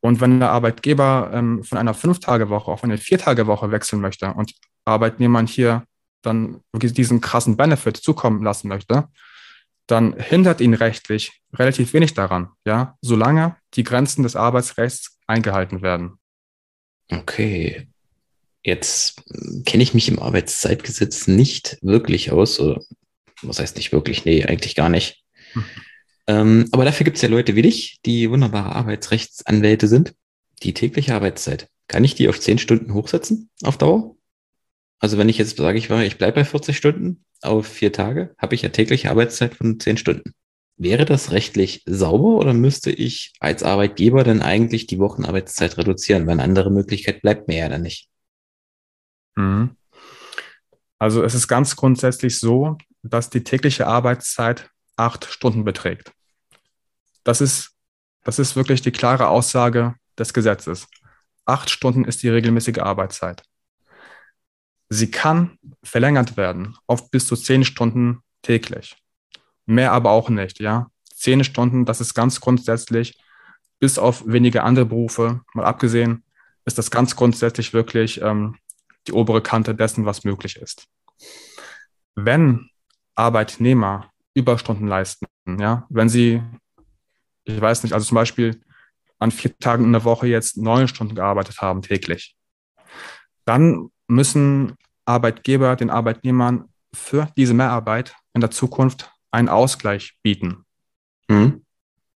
Und 0.00 0.20
wenn 0.20 0.40
der 0.40 0.50
Arbeitgeber 0.50 1.30
ähm, 1.32 1.64
von 1.64 1.78
einer 1.78 1.94
Fünf-Tage-Woche 1.94 2.70
auf 2.70 2.84
eine 2.84 2.98
Vier-Tage-Woche 2.98 3.70
wechseln 3.70 4.02
möchte 4.02 4.32
und 4.34 4.52
Arbeitnehmern 4.84 5.46
hier 5.46 5.84
dann 6.20 6.60
diesen 6.74 7.20
krassen 7.20 7.56
Benefit 7.56 7.96
zukommen 7.96 8.42
lassen 8.42 8.68
möchte, 8.68 9.08
dann 9.86 10.14
hindert 10.18 10.60
ihn 10.60 10.74
rechtlich 10.74 11.42
relativ 11.54 11.92
wenig 11.92 12.14
daran, 12.14 12.50
ja, 12.64 12.96
solange 13.00 13.56
die 13.74 13.84
Grenzen 13.84 14.22
des 14.22 14.36
Arbeitsrechts 14.36 15.18
eingehalten 15.26 15.82
werden. 15.82 16.18
Okay. 17.10 17.86
Jetzt 18.62 19.22
kenne 19.66 19.82
ich 19.82 19.94
mich 19.94 20.08
im 20.08 20.18
Arbeitszeitgesetz 20.18 21.26
nicht 21.26 21.78
wirklich 21.82 22.32
aus, 22.32 22.58
oder 22.60 22.82
was 23.42 23.58
heißt 23.58 23.76
nicht 23.76 23.92
wirklich? 23.92 24.24
Nee, 24.24 24.44
eigentlich 24.44 24.74
gar 24.74 24.88
nicht. 24.88 25.22
Hm. 25.52 25.64
Ähm, 26.26 26.68
aber 26.72 26.84
dafür 26.84 27.04
gibt 27.04 27.16
es 27.16 27.22
ja 27.22 27.28
Leute 27.28 27.54
wie 27.56 27.62
dich, 27.62 28.00
die 28.06 28.30
wunderbare 28.30 28.74
Arbeitsrechtsanwälte 28.74 29.88
sind. 29.88 30.14
Die 30.62 30.72
tägliche 30.72 31.14
Arbeitszeit. 31.14 31.68
Kann 31.88 32.04
ich 32.04 32.14
die 32.14 32.28
auf 32.28 32.40
10 32.40 32.58
Stunden 32.58 32.94
hochsetzen 32.94 33.50
auf 33.62 33.76
Dauer? 33.76 34.16
Also 34.98 35.18
wenn 35.18 35.28
ich 35.28 35.36
jetzt 35.36 35.58
sage, 35.58 35.76
ich, 35.76 35.90
ich 35.90 36.16
bleibe 36.16 36.36
bei 36.36 36.44
40 36.44 36.76
Stunden 36.76 37.24
auf 37.42 37.66
vier 37.66 37.92
Tage, 37.92 38.34
habe 38.38 38.54
ich 38.54 38.62
ja 38.62 38.70
tägliche 38.70 39.10
Arbeitszeit 39.10 39.54
von 39.54 39.78
10 39.78 39.98
Stunden. 39.98 40.34
Wäre 40.76 41.04
das 41.04 41.30
rechtlich 41.30 41.82
sauber 41.86 42.38
oder 42.38 42.52
müsste 42.52 42.90
ich 42.90 43.32
als 43.38 43.62
Arbeitgeber 43.62 44.24
dann 44.24 44.42
eigentlich 44.42 44.86
die 44.86 44.98
Wochenarbeitszeit 44.98 45.78
reduzieren? 45.78 46.26
Weil 46.26 46.34
eine 46.34 46.42
andere 46.42 46.70
Möglichkeit 46.70 47.22
bleibt 47.22 47.46
mir 47.46 47.58
ja 47.58 47.68
dann 47.68 47.82
nicht. 47.82 48.08
Mhm. 49.36 49.76
Also 50.98 51.22
es 51.22 51.34
ist 51.34 51.48
ganz 51.48 51.76
grundsätzlich 51.76 52.38
so, 52.38 52.76
dass 53.02 53.30
die 53.30 53.44
tägliche 53.44 53.86
Arbeitszeit 53.86 54.70
acht 54.96 55.26
Stunden 55.26 55.64
beträgt. 55.64 56.12
Das 57.22 57.40
ist, 57.40 57.72
das 58.24 58.38
ist 58.38 58.56
wirklich 58.56 58.82
die 58.82 58.92
klare 58.92 59.28
Aussage 59.28 59.94
des 60.18 60.32
Gesetzes. 60.34 60.88
Acht 61.44 61.70
Stunden 61.70 62.04
ist 62.04 62.22
die 62.22 62.28
regelmäßige 62.28 62.78
Arbeitszeit. 62.78 63.42
Sie 64.88 65.10
kann 65.10 65.58
verlängert 65.82 66.36
werden 66.36 66.76
auf 66.86 67.10
bis 67.10 67.26
zu 67.26 67.36
zehn 67.36 67.64
Stunden 67.64 68.20
täglich. 68.42 68.96
Mehr 69.66 69.92
aber 69.92 70.10
auch 70.10 70.28
nicht, 70.28 70.60
ja. 70.60 70.88
Zehn 71.14 71.44
Stunden, 71.44 71.84
das 71.84 72.00
ist 72.00 72.14
ganz 72.14 72.40
grundsätzlich, 72.40 73.18
bis 73.78 73.98
auf 73.98 74.24
wenige 74.26 74.62
andere 74.62 74.86
Berufe, 74.86 75.40
mal 75.54 75.64
abgesehen, 75.64 76.24
ist 76.64 76.78
das 76.78 76.90
ganz 76.90 77.16
grundsätzlich 77.16 77.72
wirklich 77.72 78.20
ähm, 78.22 78.56
die 79.06 79.12
obere 79.12 79.42
Kante 79.42 79.74
dessen, 79.74 80.06
was 80.06 80.24
möglich 80.24 80.56
ist. 80.56 80.86
Wenn 82.14 82.68
Arbeitnehmer 83.14 84.10
Überstunden 84.34 84.86
leisten, 84.88 85.26
ja, 85.46 85.86
wenn 85.88 86.08
sie, 86.08 86.42
ich 87.44 87.60
weiß 87.60 87.82
nicht, 87.82 87.92
also 87.92 88.06
zum 88.06 88.16
Beispiel 88.16 88.60
an 89.18 89.30
vier 89.30 89.56
Tagen 89.58 89.84
in 89.84 89.92
der 89.92 90.04
Woche 90.04 90.26
jetzt 90.26 90.56
neun 90.56 90.88
Stunden 90.88 91.14
gearbeitet 91.14 91.60
haben 91.60 91.82
täglich, 91.82 92.36
dann 93.44 93.90
müssen 94.08 94.76
Arbeitgeber 95.04 95.76
den 95.76 95.90
Arbeitnehmern 95.90 96.68
für 96.92 97.28
diese 97.36 97.54
Mehrarbeit 97.54 98.14
in 98.32 98.40
der 98.40 98.50
Zukunft 98.50 99.12
einen 99.34 99.48
Ausgleich 99.48 100.16
bieten. 100.22 100.64
Mhm. 101.28 101.64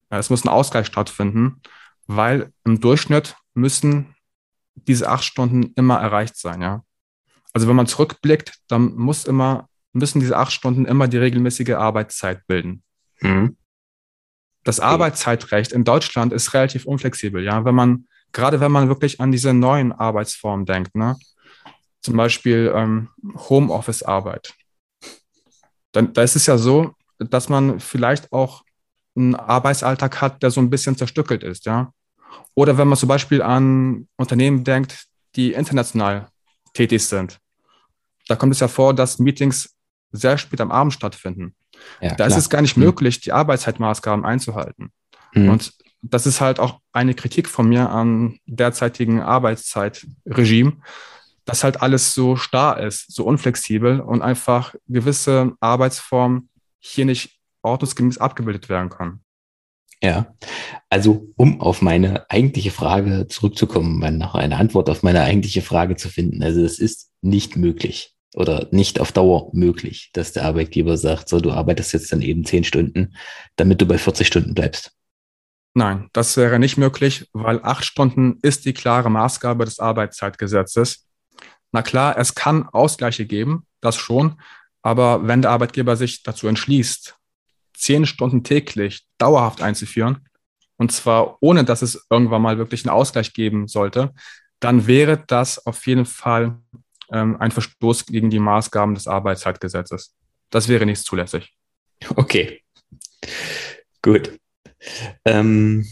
Es 0.08 0.30
muss 0.30 0.44
ein 0.44 0.48
Ausgleich 0.48 0.87
stattfinden, 0.87 1.60
weil 2.06 2.52
im 2.64 2.80
Durchschnitt 2.80 3.37
müssen 3.54 4.14
diese 4.75 5.08
acht 5.08 5.25
Stunden 5.25 5.72
immer 5.75 5.98
erreicht 5.98 6.37
sein, 6.37 6.62
ja. 6.62 6.84
Also 7.52 7.66
wenn 7.66 7.76
man 7.76 7.87
zurückblickt, 7.87 8.54
dann 8.68 8.94
muss 8.94 9.25
immer, 9.25 9.68
müssen 9.92 10.20
diese 10.20 10.37
acht 10.37 10.52
Stunden 10.52 10.87
immer 10.87 11.08
die 11.08 11.18
regelmäßige 11.18 11.70
Arbeitszeit 11.70 12.46
bilden. 12.46 12.82
Mhm. 13.20 13.56
Das 14.64 14.80
Arbeitszeitrecht 14.80 15.72
in 15.72 15.84
Deutschland 15.84 16.32
ist 16.32 16.54
relativ 16.54 16.87
unflexibel, 16.87 17.42
ja. 17.42 17.64
Wenn 17.64 17.75
man, 17.75 18.06
gerade 18.32 18.60
wenn 18.60 18.72
man 18.72 18.88
wirklich 18.88 19.20
an 19.20 19.32
diese 19.32 19.52
neuen 19.52 19.92
Arbeitsformen 19.92 20.66
denkt, 20.66 20.94
ne? 20.94 21.16
Zum 22.00 22.16
Beispiel 22.16 22.72
ähm, 22.75 23.08
Homeoffice-Arbeit. 23.34 24.54
Dann, 25.90 26.12
da 26.12 26.22
ist 26.22 26.37
es 26.37 26.46
ja 26.46 26.56
so, 26.56 26.94
dass 27.18 27.48
man 27.48 27.80
vielleicht 27.80 28.32
auch 28.32 28.62
einen 29.16 29.34
Arbeitsalltag 29.34 30.20
hat, 30.20 30.42
der 30.42 30.50
so 30.50 30.60
ein 30.60 30.70
bisschen 30.70 30.96
zerstückelt 30.96 31.42
ist, 31.42 31.66
ja. 31.66 31.92
Oder 32.54 32.78
wenn 32.78 32.88
man 32.88 32.98
zum 32.98 33.08
Beispiel 33.08 33.42
an 33.42 34.08
Unternehmen 34.16 34.64
denkt, 34.64 35.06
die 35.36 35.52
international 35.52 36.28
tätig 36.73 37.06
sind. 37.06 37.38
Da 38.26 38.36
kommt 38.36 38.52
es 38.52 38.60
ja 38.60 38.69
vor, 38.69 38.95
dass 38.95 39.19
Meetings 39.19 39.75
sehr 40.12 40.38
spät 40.38 40.60
am 40.60 40.71
Abend 40.71 40.93
stattfinden. 40.93 41.54
Ja, 42.00 42.10
da 42.10 42.14
klar. 42.14 42.28
ist 42.28 42.36
es 42.36 42.50
gar 42.50 42.62
nicht 42.62 42.76
mhm. 42.76 42.84
möglich, 42.84 43.21
die 43.21 43.32
Arbeitszeitmaßgaben 43.32 44.25
einzuhalten. 44.25 44.93
Mhm. 45.34 45.50
Und 45.50 45.73
das 46.02 46.26
ist 46.26 46.40
halt 46.40 46.60
auch 46.60 46.80
eine 46.93 47.14
Kritik 47.14 47.49
von 47.49 47.69
mir 47.69 47.90
am 47.90 48.38
derzeitigen 48.47 49.21
Arbeitszeitregime, 49.21 50.76
dass 51.45 51.64
halt 51.64 51.82
alles 51.82 52.14
so 52.14 52.36
starr 52.36 52.80
ist, 52.80 53.12
so 53.12 53.25
unflexibel 53.25 54.00
und 54.00 54.23
einfach 54.23 54.75
gewisse 54.86 55.52
Arbeitsformen 55.60 56.49
hier 56.80 57.04
nicht 57.04 57.38
ordnungsgemäß 57.62 58.19
abgebildet 58.19 58.69
werden 58.69 58.88
können. 58.88 59.25
Ja, 60.02 60.36
also 60.91 61.32
um 61.36 61.60
auf 61.60 61.82
meine 61.82 62.30
eigentliche 62.30 62.71
Frage 62.71 63.26
zurückzukommen, 63.28 63.99
nach 64.19 64.34
einer 64.34 64.58
Antwort 64.58 64.88
auf 64.91 65.02
meine 65.02 65.23
eigentliche 65.23 65.62
Frage 65.62 65.97
zu 65.97 66.08
finden. 66.08 66.43
Also 66.43 66.62
es 66.62 66.78
ist 66.78 67.10
nicht 67.21 67.56
möglich 67.56 68.14
oder 68.34 68.69
nicht 68.71 69.00
auf 69.00 69.10
Dauer 69.10 69.50
möglich, 69.54 70.10
dass 70.12 70.32
der 70.32 70.45
Arbeitgeber 70.45 70.97
sagt, 70.97 71.28
so 71.28 71.41
du 71.41 71.50
arbeitest 71.50 71.93
jetzt 71.95 72.12
dann 72.12 72.23
eben 72.23 72.45
zehn 72.45 72.62
Stunden, 72.62 73.17
damit 73.56 73.80
du 73.80 73.86
bei 73.86 73.99
40 73.99 74.26
Stunden 74.26 74.54
bleibst. 74.54 74.93
Nein, 75.75 76.08
das 76.12 76.36
wäre 76.36 76.58
nicht 76.58 76.76
möglich, 76.76 77.28
weil 77.32 77.60
acht 77.62 77.84
Stunden 77.84 78.38
ist 78.43 78.64
die 78.67 78.73
klare 78.73 79.10
Maßgabe 79.10 79.64
des 79.64 79.80
Arbeitszeitgesetzes. 79.80 81.06
Na 81.73 81.82
klar, 81.82 82.17
es 82.19 82.34
kann 82.34 82.69
Ausgleiche 82.69 83.26
geben, 83.26 83.67
das 83.80 83.97
schon, 83.97 84.41
aber 84.82 85.26
wenn 85.26 85.43
der 85.43 85.50
Arbeitgeber 85.50 85.97
sich 85.97 86.23
dazu 86.23 86.47
entschließt, 86.49 87.17
zehn 87.75 88.06
Stunden 88.06 88.45
täglich 88.45 89.06
dauerhaft 89.19 89.62
einzuführen, 89.62 90.28
und 90.76 90.93
zwar 90.93 91.38
ohne, 91.41 91.64
dass 91.64 91.82
es 91.82 92.06
irgendwann 92.08 92.43
mal 92.43 92.58
wirklich 92.58 92.84
einen 92.84 92.95
Ausgleich 92.95 93.32
geben 93.32 93.67
sollte, 93.67 94.14
dann 94.60 94.86
wäre 94.86 95.23
das 95.26 95.64
auf 95.67 95.86
jeden 95.86 96.06
Fall 96.06 96.58
ähm, 97.12 97.36
ein 97.41 97.50
Verstoß 97.50 98.06
gegen 98.06 98.30
die 98.30 98.38
Maßgaben 98.38 98.95
des 98.95 99.06
Arbeitszeitgesetzes. 99.06 100.14
Das 100.50 100.69
wäre 100.69 100.86
nicht 100.86 101.02
zulässig. 101.02 101.54
Okay, 102.14 102.62
gut. 104.02 104.38
Ähm, 105.25 105.86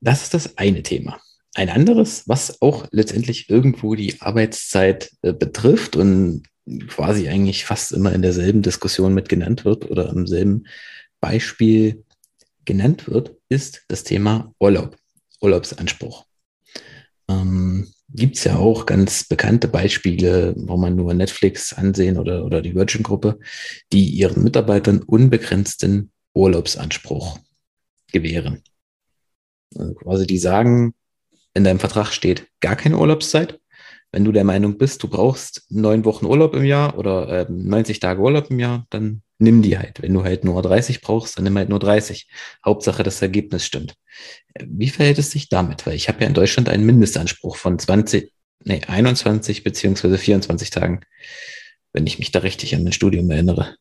das 0.00 0.24
ist 0.24 0.34
das 0.34 0.58
eine 0.58 0.82
Thema. 0.82 1.20
Ein 1.54 1.70
anderes, 1.70 2.28
was 2.28 2.60
auch 2.60 2.86
letztendlich 2.90 3.48
irgendwo 3.50 3.94
die 3.94 4.20
Arbeitszeit 4.20 5.10
äh, 5.22 5.32
betrifft 5.32 5.96
und 5.96 6.44
quasi 6.88 7.28
eigentlich 7.28 7.64
fast 7.64 7.92
immer 7.92 8.12
in 8.12 8.22
derselben 8.22 8.62
Diskussion 8.62 9.14
mit 9.14 9.28
genannt 9.28 9.64
wird 9.64 9.90
oder 9.90 10.10
im 10.10 10.26
selben 10.26 10.64
Beispiel 11.20 12.04
genannt 12.64 13.08
wird, 13.08 13.36
ist 13.48 13.84
das 13.88 14.04
Thema 14.04 14.54
Urlaub, 14.58 14.96
Urlaubsanspruch. 15.40 16.24
Ähm, 17.28 17.92
Gibt 18.14 18.36
es 18.36 18.44
ja 18.44 18.56
auch 18.56 18.84
ganz 18.84 19.24
bekannte 19.24 19.68
Beispiele, 19.68 20.54
wo 20.56 20.76
man 20.76 20.96
nur 20.96 21.14
Netflix 21.14 21.72
ansehen 21.72 22.18
oder, 22.18 22.44
oder 22.44 22.60
die 22.60 22.74
Virgin-Gruppe, 22.74 23.38
die 23.90 24.06
ihren 24.06 24.44
Mitarbeitern 24.44 25.02
unbegrenzten 25.02 26.12
Urlaubsanspruch 26.34 27.38
gewähren. 28.12 28.62
Also 29.78 29.94
quasi 29.94 30.26
die 30.26 30.38
sagen, 30.38 30.94
in 31.54 31.64
deinem 31.64 31.78
Vertrag 31.78 32.12
steht 32.12 32.48
gar 32.60 32.76
keine 32.76 32.98
Urlaubszeit. 32.98 33.58
Wenn 34.12 34.24
du 34.24 34.32
der 34.32 34.44
Meinung 34.44 34.76
bist, 34.76 35.02
du 35.02 35.08
brauchst 35.08 35.64
neun 35.70 36.04
Wochen 36.04 36.26
Urlaub 36.26 36.54
im 36.54 36.64
Jahr 36.64 36.98
oder 36.98 37.28
äh, 37.28 37.46
90 37.50 37.98
Tage 37.98 38.20
Urlaub 38.20 38.50
im 38.50 38.58
Jahr, 38.58 38.86
dann 38.90 39.22
nimm 39.38 39.62
die 39.62 39.78
halt. 39.78 40.02
Wenn 40.02 40.12
du 40.12 40.22
halt 40.22 40.44
nur 40.44 40.60
30 40.60 41.00
brauchst, 41.00 41.36
dann 41.36 41.44
nimm 41.44 41.56
halt 41.56 41.70
nur 41.70 41.78
30. 41.78 42.28
Hauptsache, 42.64 43.02
das 43.02 43.22
Ergebnis 43.22 43.64
stimmt. 43.64 43.94
Wie 44.60 44.90
verhält 44.90 45.18
es 45.18 45.30
sich 45.30 45.48
damit? 45.48 45.86
Weil 45.86 45.94
ich 45.94 46.08
habe 46.08 46.20
ja 46.20 46.26
in 46.26 46.34
Deutschland 46.34 46.68
einen 46.68 46.84
Mindestanspruch 46.84 47.56
von 47.56 47.78
20, 47.78 48.30
nee, 48.64 48.82
21 48.86 49.64
beziehungsweise 49.64 50.18
24 50.18 50.70
Tagen, 50.70 51.00
wenn 51.94 52.06
ich 52.06 52.18
mich 52.18 52.30
da 52.30 52.40
richtig 52.40 52.74
an 52.74 52.84
mein 52.84 52.92
Studium 52.92 53.30
erinnere. 53.30 53.76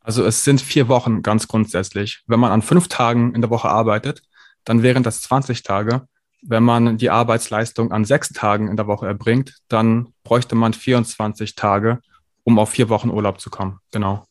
Also 0.00 0.24
es 0.24 0.44
sind 0.44 0.60
vier 0.60 0.86
Wochen 0.86 1.22
ganz 1.22 1.48
grundsätzlich. 1.48 2.22
Wenn 2.28 2.38
man 2.38 2.52
an 2.52 2.62
fünf 2.62 2.86
Tagen 2.86 3.34
in 3.34 3.40
der 3.40 3.50
Woche 3.50 3.68
arbeitet, 3.68 4.22
dann 4.62 4.84
wären 4.84 5.02
das 5.02 5.22
20 5.22 5.64
Tage. 5.64 6.06
Wenn 6.42 6.62
man 6.62 6.98
die 6.98 7.10
Arbeitsleistung 7.10 7.92
an 7.92 8.04
sechs 8.04 8.28
Tagen 8.30 8.68
in 8.68 8.76
der 8.76 8.86
Woche 8.86 9.06
erbringt, 9.06 9.54
dann 9.68 10.12
bräuchte 10.22 10.54
man 10.54 10.72
24 10.72 11.54
Tage, 11.54 12.00
um 12.44 12.58
auf 12.58 12.70
vier 12.70 12.88
Wochen 12.88 13.10
Urlaub 13.10 13.40
zu 13.40 13.50
kommen. 13.50 13.80
Genau. 13.90 14.24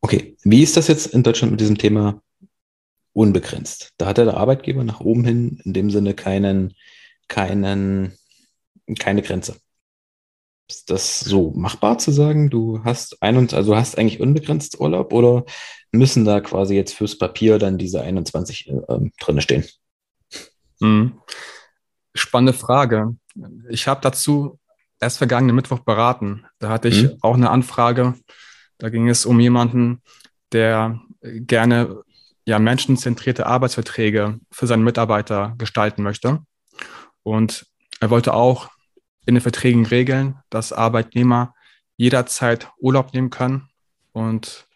Okay, 0.00 0.36
wie 0.44 0.62
ist 0.62 0.76
das 0.76 0.88
jetzt 0.88 1.06
in 1.06 1.22
Deutschland 1.22 1.50
mit 1.50 1.60
diesem 1.60 1.76
Thema 1.76 2.22
unbegrenzt? 3.12 3.92
Da 3.98 4.06
hat 4.06 4.18
der 4.18 4.36
Arbeitgeber 4.36 4.84
nach 4.84 5.00
oben 5.00 5.24
hin 5.24 5.60
in 5.64 5.72
dem 5.72 5.90
Sinne 5.90 6.14
keinen, 6.14 6.74
keinen, 7.26 8.16
keine 8.98 9.22
Grenze. 9.22 9.56
Ist 10.70 10.90
das 10.90 11.20
so 11.20 11.50
machbar 11.56 11.98
zu 11.98 12.12
sagen, 12.12 12.50
du 12.50 12.84
hast 12.84 13.22
ein 13.22 13.36
und 13.36 13.54
also 13.54 13.74
hast 13.74 13.98
eigentlich 13.98 14.20
unbegrenzt 14.20 14.78
Urlaub 14.80 15.12
oder 15.12 15.44
müssen 15.92 16.24
da 16.24 16.40
quasi 16.40 16.74
jetzt 16.74 16.92
fürs 16.92 17.16
Papier 17.16 17.58
dann 17.58 17.78
diese 17.78 18.02
21 18.02 18.68
äh, 18.68 19.10
drinne 19.18 19.40
stehen? 19.40 19.64
Mhm. 20.80 21.20
Spannende 22.14 22.52
Frage. 22.52 23.16
Ich 23.68 23.86
habe 23.86 24.00
dazu 24.00 24.58
erst 25.00 25.18
vergangenen 25.18 25.56
Mittwoch 25.56 25.80
beraten. 25.80 26.44
Da 26.58 26.70
hatte 26.70 26.88
ich 26.88 27.04
mhm. 27.04 27.18
auch 27.20 27.34
eine 27.34 27.50
Anfrage. 27.50 28.14
Da 28.78 28.88
ging 28.90 29.08
es 29.08 29.26
um 29.26 29.40
jemanden, 29.40 30.02
der 30.52 31.00
gerne 31.22 32.02
ja, 32.44 32.58
menschenzentrierte 32.58 33.46
Arbeitsverträge 33.46 34.40
für 34.50 34.66
seine 34.66 34.82
Mitarbeiter 34.82 35.54
gestalten 35.58 36.02
möchte. 36.02 36.40
Und 37.22 37.66
er 38.00 38.10
wollte 38.10 38.32
auch 38.32 38.70
in 39.26 39.34
den 39.34 39.42
Verträgen 39.42 39.84
regeln, 39.84 40.38
dass 40.48 40.72
Arbeitnehmer 40.72 41.54
jederzeit 41.96 42.70
Urlaub 42.78 43.12
nehmen 43.12 43.30
können. 43.30 43.68
Und 44.12 44.66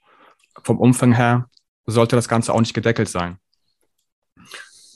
vom 0.62 0.78
Umfang 0.78 1.12
her 1.12 1.48
sollte 1.86 2.16
das 2.16 2.28
Ganze 2.28 2.52
auch 2.52 2.60
nicht 2.60 2.74
gedeckelt 2.74 3.08
sein. 3.08 3.38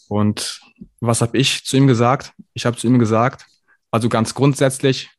Und 0.08 0.60
was 1.00 1.20
habe 1.20 1.38
ich 1.38 1.64
zu 1.64 1.76
ihm 1.76 1.86
gesagt? 1.86 2.32
Ich 2.54 2.66
habe 2.66 2.76
zu 2.76 2.86
ihm 2.86 2.98
gesagt, 2.98 3.46
also 3.90 4.08
ganz 4.08 4.34
grundsätzlich 4.34 5.10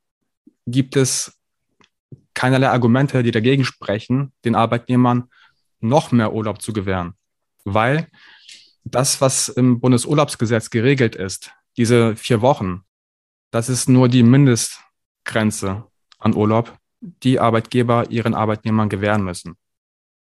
gibt 0.66 0.96
es 0.96 1.38
keinerlei 2.34 2.70
Argumente, 2.70 3.24
die 3.24 3.32
dagegen 3.32 3.66
sprechen, 3.66 4.32
den 4.46 4.56
Arbeitnehmern 4.56 5.30
noch 5.80 6.12
mehr 6.12 6.34
Urlaub 6.34 6.62
zu 6.62 6.74
gewähren. 6.74 7.14
Weil 7.64 8.08
das, 8.84 9.22
was 9.22 9.50
im 9.50 9.80
Bundesurlaubsgesetz 9.80 10.70
geregelt 10.70 11.16
ist, 11.16 11.52
diese 11.78 12.16
vier 12.16 12.42
Wochen, 12.42 12.84
das 13.52 13.70
ist 13.70 13.90
nur 13.90 14.10
die 14.10 14.24
Mindestgrenze 14.24 15.86
an 16.20 16.36
Urlaub, 16.36 16.78
die 17.02 17.40
Arbeitgeber 17.40 18.10
ihren 18.10 18.34
Arbeitnehmern 18.34 18.90
gewähren 18.90 19.24
müssen. 19.24 19.56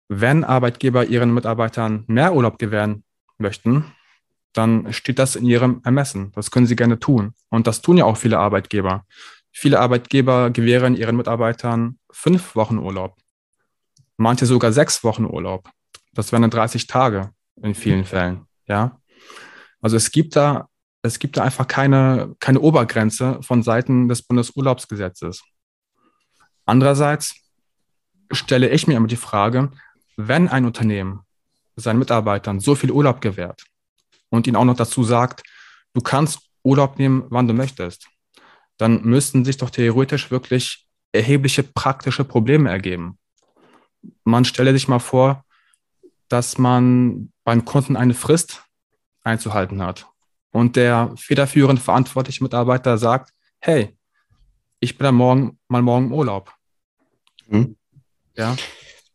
Wenn 0.09 0.45
Arbeitgeber 0.45 1.07
ihren 1.07 1.33
Mitarbeitern 1.33 2.05
mehr 2.07 2.35
Urlaub 2.35 2.59
gewähren 2.59 3.05
möchten, 3.39 3.93
dann 4.53 4.93
steht 4.93 5.19
das 5.19 5.37
in 5.37 5.45
ihrem 5.45 5.81
Ermessen. 5.85 6.33
Das 6.35 6.51
können 6.51 6.67
sie 6.67 6.77
gerne 6.77 6.99
tun. 6.99 7.35
Und 7.51 7.67
das 7.67 7.83
tun 7.83 7.99
ja 7.99 8.05
auch 8.05 8.17
viele 8.17 8.39
Arbeitgeber. 8.39 9.05
Viele 9.53 9.81
Arbeitgeber 9.81 10.51
gewähren 10.51 10.97
ihren 10.97 11.17
Mitarbeitern 11.17 11.99
fünf 12.11 12.55
Wochen 12.55 12.79
Urlaub. 12.79 13.17
Manche 14.17 14.47
sogar 14.47 14.73
sechs 14.73 15.05
Wochen 15.05 15.25
Urlaub. 15.25 15.71
Das 16.13 16.33
wären 16.33 16.43
dann 16.43 16.51
30 16.51 16.87
Tage 16.87 17.31
in 17.63 17.75
vielen 17.75 18.05
Fällen. 18.05 18.47
Ja. 18.67 19.01
Also 19.81 19.97
es 19.97 20.11
gibt 20.11 20.35
da, 20.35 20.69
es 21.03 21.19
gibt 21.19 21.37
da 21.37 21.45
einfach 21.45 21.67
keine, 21.67 22.35
keine 22.41 22.61
Obergrenze 22.61 23.39
von 23.43 23.63
Seiten 23.63 24.09
des 24.09 24.23
Bundesurlaubsgesetzes. 24.23 25.43
Andererseits 26.65 27.37
stelle 28.33 28.69
ich 28.69 28.87
mir 28.87 28.97
immer 28.97 29.07
die 29.07 29.17
Frage, 29.17 29.71
wenn 30.17 30.49
ein 30.49 30.65
Unternehmen 30.65 31.21
seinen 31.77 32.01
Mitarbeitern 32.01 32.61
so 32.61 32.75
viel 32.75 32.91
Urlaub 32.91 33.21
gewährt 33.21 33.65
und 34.31 34.47
ihnen 34.47 34.57
auch 34.57 34.65
noch 34.65 34.77
dazu 34.77 35.03
sagt, 35.05 35.43
du 35.95 36.01
kannst 36.01 36.41
Urlaub 36.63 36.99
nehmen, 36.99 37.25
wann 37.31 37.49
du 37.49 37.55
möchtest, 37.55 38.09
dann 38.77 39.03
müssten 39.03 39.45
sich 39.45 39.57
doch 39.57 39.71
theoretisch 39.71 40.31
wirklich 40.31 40.87
erhebliche 41.13 41.63
praktische 41.63 42.25
Probleme 42.25 42.71
ergeben. 42.71 43.19
Man 44.25 44.45
stelle 44.45 44.73
sich 44.73 44.89
mal 44.89 44.99
vor, 44.99 45.45
dass 46.29 46.59
man 46.59 47.33
beim 47.45 47.65
Kunden 47.65 47.97
eine 47.97 48.15
Frist 48.15 48.63
einzuhalten 49.23 49.83
hat 49.83 50.07
und 50.51 50.77
der 50.77 51.13
federführend 51.17 51.81
verantwortliche 51.81 52.43
Mitarbeiter 52.43 52.99
sagt, 52.99 53.33
hey, 53.61 53.97
ich 54.81 54.97
bin 54.97 55.05
da 55.05 55.13
morgen 55.13 55.59
mal 55.69 55.83
morgen 55.83 56.07
im 56.07 56.13
Urlaub. 56.13 56.53
Mhm. 57.49 57.77
Ja. 58.37 58.57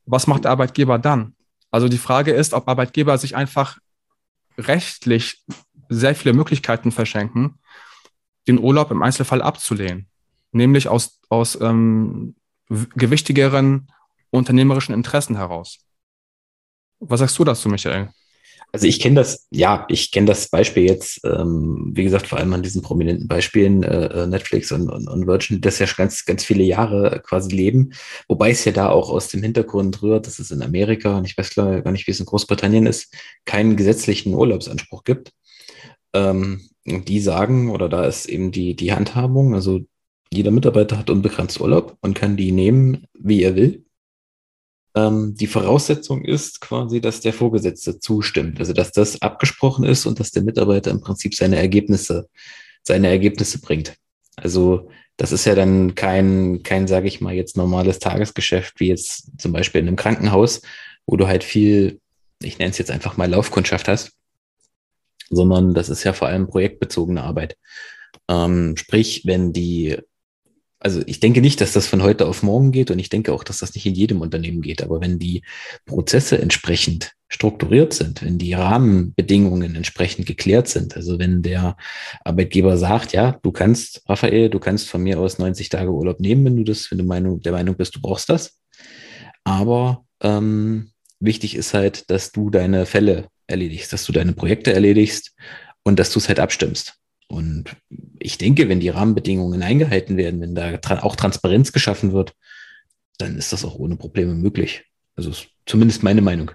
Was 0.06 0.28
macht 0.28 0.43
der 0.43 0.52
Arbeitgeber 0.52 0.99
dann? 0.99 1.36
Also 1.71 1.88
die 1.88 1.97
Frage 1.97 2.34
ist, 2.34 2.54
ob 2.54 2.67
Arbeitgeber 2.67 3.17
sich 3.17 3.36
einfach 3.36 3.78
rechtlich 4.58 5.44
sehr 5.89 6.16
viele 6.16 6.34
Möglichkeiten 6.34 6.92
verschenken, 6.92 7.60
den 8.48 8.60
Urlaub 8.60 8.92
im 8.92 9.02
Einzelfall 9.02 9.42
abzulehnen. 9.42 10.08
Nämlich 10.52 10.88
aus, 10.88 11.20
aus 11.30 11.60
ähm, 11.60 12.36
gewichtigeren 12.70 13.92
unternehmerischen 14.30 14.94
Interessen 14.94 15.36
heraus. 15.36 15.80
Was 17.00 17.20
sagst 17.20 17.38
du 17.38 17.44
dazu, 17.44 17.70
Michael? 17.70 18.12
Also 18.76 18.88
ich 18.88 19.00
kenne 19.00 19.18
das, 19.18 19.48
ja, 19.52 19.86
ich 19.88 20.12
kenne 20.12 20.26
das 20.26 20.50
Beispiel 20.50 20.90
jetzt, 20.90 21.22
ähm, 21.26 21.92
wie 21.94 22.04
gesagt, 22.04 22.26
vor 22.26 22.40
allem 22.40 22.54
an 22.54 22.64
diesen 22.64 22.82
prominenten 22.82 23.28
Beispielen, 23.28 23.84
äh, 23.84 24.24
äh, 24.24 24.28
Netflix 24.28 24.72
und, 24.72 24.90
und, 24.90 25.08
und 25.08 25.28
Virgin, 25.28 25.62
das 25.62 25.78
ja 25.78 25.86
ganz, 25.96 26.26
ganz 26.26 26.44
viele 26.44 26.64
Jahre 26.64 27.22
quasi 27.24 27.56
leben, 27.56 27.94
wobei 28.28 28.50
es 28.50 28.66
ja 28.66 28.72
da 28.72 28.90
auch 28.90 29.12
aus 29.12 29.28
dem 29.28 29.44
Hintergrund 29.44 30.02
rührt, 30.02 30.26
dass 30.26 30.40
es 30.40 30.50
in 30.50 30.64
Amerika, 30.64 31.20
und 31.20 31.26
ich 31.26 31.38
weiß 31.38 31.54
gar 31.54 31.92
nicht, 31.92 32.08
wie 32.08 32.12
es 32.12 32.20
in 32.20 32.26
Großbritannien 32.26 32.88
ist, 32.88 33.14
keinen 33.46 33.76
gesetzlichen 33.76 34.34
Urlaubsanspruch 34.34 35.04
gibt. 35.04 35.32
Ähm, 36.14 36.62
die 36.86 37.20
sagen, 37.20 37.70
oder 37.70 37.90
da 37.90 38.06
ist 38.06 38.26
eben 38.26 38.52
die, 38.52 38.76
die 38.76 38.92
Handhabung, 38.92 39.54
also 39.54 39.82
jeder 40.34 40.52
Mitarbeiter 40.52 40.98
hat 40.98 41.12
unbegrenzt 41.12 41.62
Urlaub 41.62 41.96
und 42.02 42.16
kann 42.16 42.38
die 42.38 42.52
nehmen, 42.52 43.06
wie 43.14 43.44
er 43.44 43.56
will. 43.56 43.83
Ähm, 44.96 45.36
die 45.36 45.48
Voraussetzung 45.48 46.24
ist 46.24 46.62
quasi, 46.62 47.02
dass 47.02 47.22
der 47.22 47.34
Vorgesetzte 47.34 48.00
zustimmt, 48.00 48.60
also 48.60 48.74
dass 48.74 48.92
das 48.92 49.22
abgesprochen 49.22 49.86
ist 49.86 50.06
und 50.06 50.20
dass 50.20 50.32
der 50.32 50.44
Mitarbeiter 50.44 50.92
im 50.92 51.02
Prinzip 51.02 51.34
seine 51.36 51.58
Ergebnisse, 51.58 52.30
seine 52.84 53.08
Ergebnisse 53.08 53.60
bringt. 53.60 53.96
Also 54.36 54.90
das 55.18 55.32
ist 55.32 55.46
ja 55.46 55.56
dann 55.56 55.96
kein, 55.96 56.64
kein, 56.64 56.88
sage 56.88 57.08
ich 57.08 57.22
mal, 57.22 57.34
jetzt 57.34 57.58
normales 57.58 58.00
Tagesgeschäft, 58.00 58.80
wie 58.80 58.88
jetzt 58.88 59.40
zum 59.40 59.52
Beispiel 59.52 59.82
in 59.82 59.88
einem 59.88 59.96
Krankenhaus, 59.96 60.62
wo 61.06 61.18
du 61.18 61.28
halt 61.28 61.44
viel, 61.44 62.00
ich 62.42 62.60
nenne 62.60 62.72
es 62.72 62.78
jetzt 62.78 62.92
einfach 62.92 63.18
mal 63.18 63.30
Laufkundschaft 63.30 63.88
hast, 63.88 64.14
sondern 65.30 65.74
das 65.74 65.90
ist 65.90 66.04
ja 66.04 66.14
vor 66.14 66.28
allem 66.28 66.48
projektbezogene 66.48 67.24
Arbeit. 67.24 67.58
Ähm, 68.28 68.76
sprich, 68.78 69.24
wenn 69.26 69.54
die 69.54 69.98
also 70.84 71.02
ich 71.06 71.22
denke 71.22 71.39
nicht, 71.39 71.62
dass 71.62 71.72
das 71.72 71.88
von 71.88 72.04
heute 72.04 72.28
auf 72.28 72.43
morgen 72.43 72.74
geht 72.74 72.91
und 72.91 73.00
ich 73.00 73.10
denke 73.10 73.32
auch, 73.32 73.46
dass 73.46 73.60
das 73.60 73.74
nicht 73.74 73.86
in 73.86 73.96
jedem 73.96 74.19
Unternehmen 74.19 74.62
geht. 74.62 74.84
Aber 74.84 75.00
wenn 75.00 75.17
die 75.17 75.41
Prozesse 75.86 76.39
entsprechend 76.39 77.13
strukturiert 77.30 77.93
sind, 77.93 78.22
wenn 78.22 78.38
die 78.38 78.54
Rahmenbedingungen 78.54 79.76
entsprechend 79.76 80.26
geklärt 80.26 80.67
sind, 80.67 80.96
also 80.96 81.17
wenn 81.19 81.41
der 81.41 81.78
Arbeitgeber 82.26 82.78
sagt, 82.78 83.13
ja, 83.13 83.39
du 83.41 83.52
kannst, 83.54 84.04
Raphael, 84.08 84.50
du 84.50 84.60
kannst 84.60 84.89
von 84.89 85.02
mir 85.02 85.19
aus 85.19 85.39
90 85.39 85.69
Tage 85.69 85.89
Urlaub 85.89 86.19
nehmen, 86.19 86.43
wenn 86.46 86.58
du 86.58 86.63
das, 86.63 86.91
wenn 86.91 86.98
du 86.98 87.06
Meinung, 87.06 87.41
der 87.41 87.54
Meinung 87.54 87.76
bist, 87.76 87.96
du 87.96 88.02
brauchst 88.02 88.30
das. 88.30 88.60
Aber 89.46 90.04
ähm, 90.22 90.91
wichtig 91.22 91.56
ist 91.56 91.74
halt, 91.74 92.10
dass 92.10 92.34
du 92.34 92.50
deine 92.50 92.86
Fälle 92.86 93.30
erledigst, 93.48 93.93
dass 93.93 94.06
du 94.06 94.12
deine 94.12 94.34
Projekte 94.34 94.74
erledigst 94.74 95.34
und 95.84 95.98
dass 95.98 96.12
du 96.12 96.19
es 96.19 96.28
halt 96.28 96.39
abstimmst. 96.39 96.96
Und 97.28 97.76
ich 98.24 98.38
denke, 98.38 98.70
wenn 98.70 98.80
die 98.80 98.90
Rahmenbedingungen 98.90 99.62
eingehalten 99.62 100.18
werden, 100.18 100.42
wenn 100.42 100.56
da 100.56 100.80
auch 101.02 101.16
Transparenz 101.16 101.72
geschaffen 101.72 102.14
wird, 102.14 102.34
dann 103.18 103.38
ist 103.38 103.54
das 103.54 103.66
auch 103.66 103.76
ohne 103.76 103.96
Probleme 103.96 104.34
möglich. 104.34 104.86
Also 105.16 105.32
zumindest 105.66 106.04
meine 106.04 106.22
Meinung. 106.22 106.52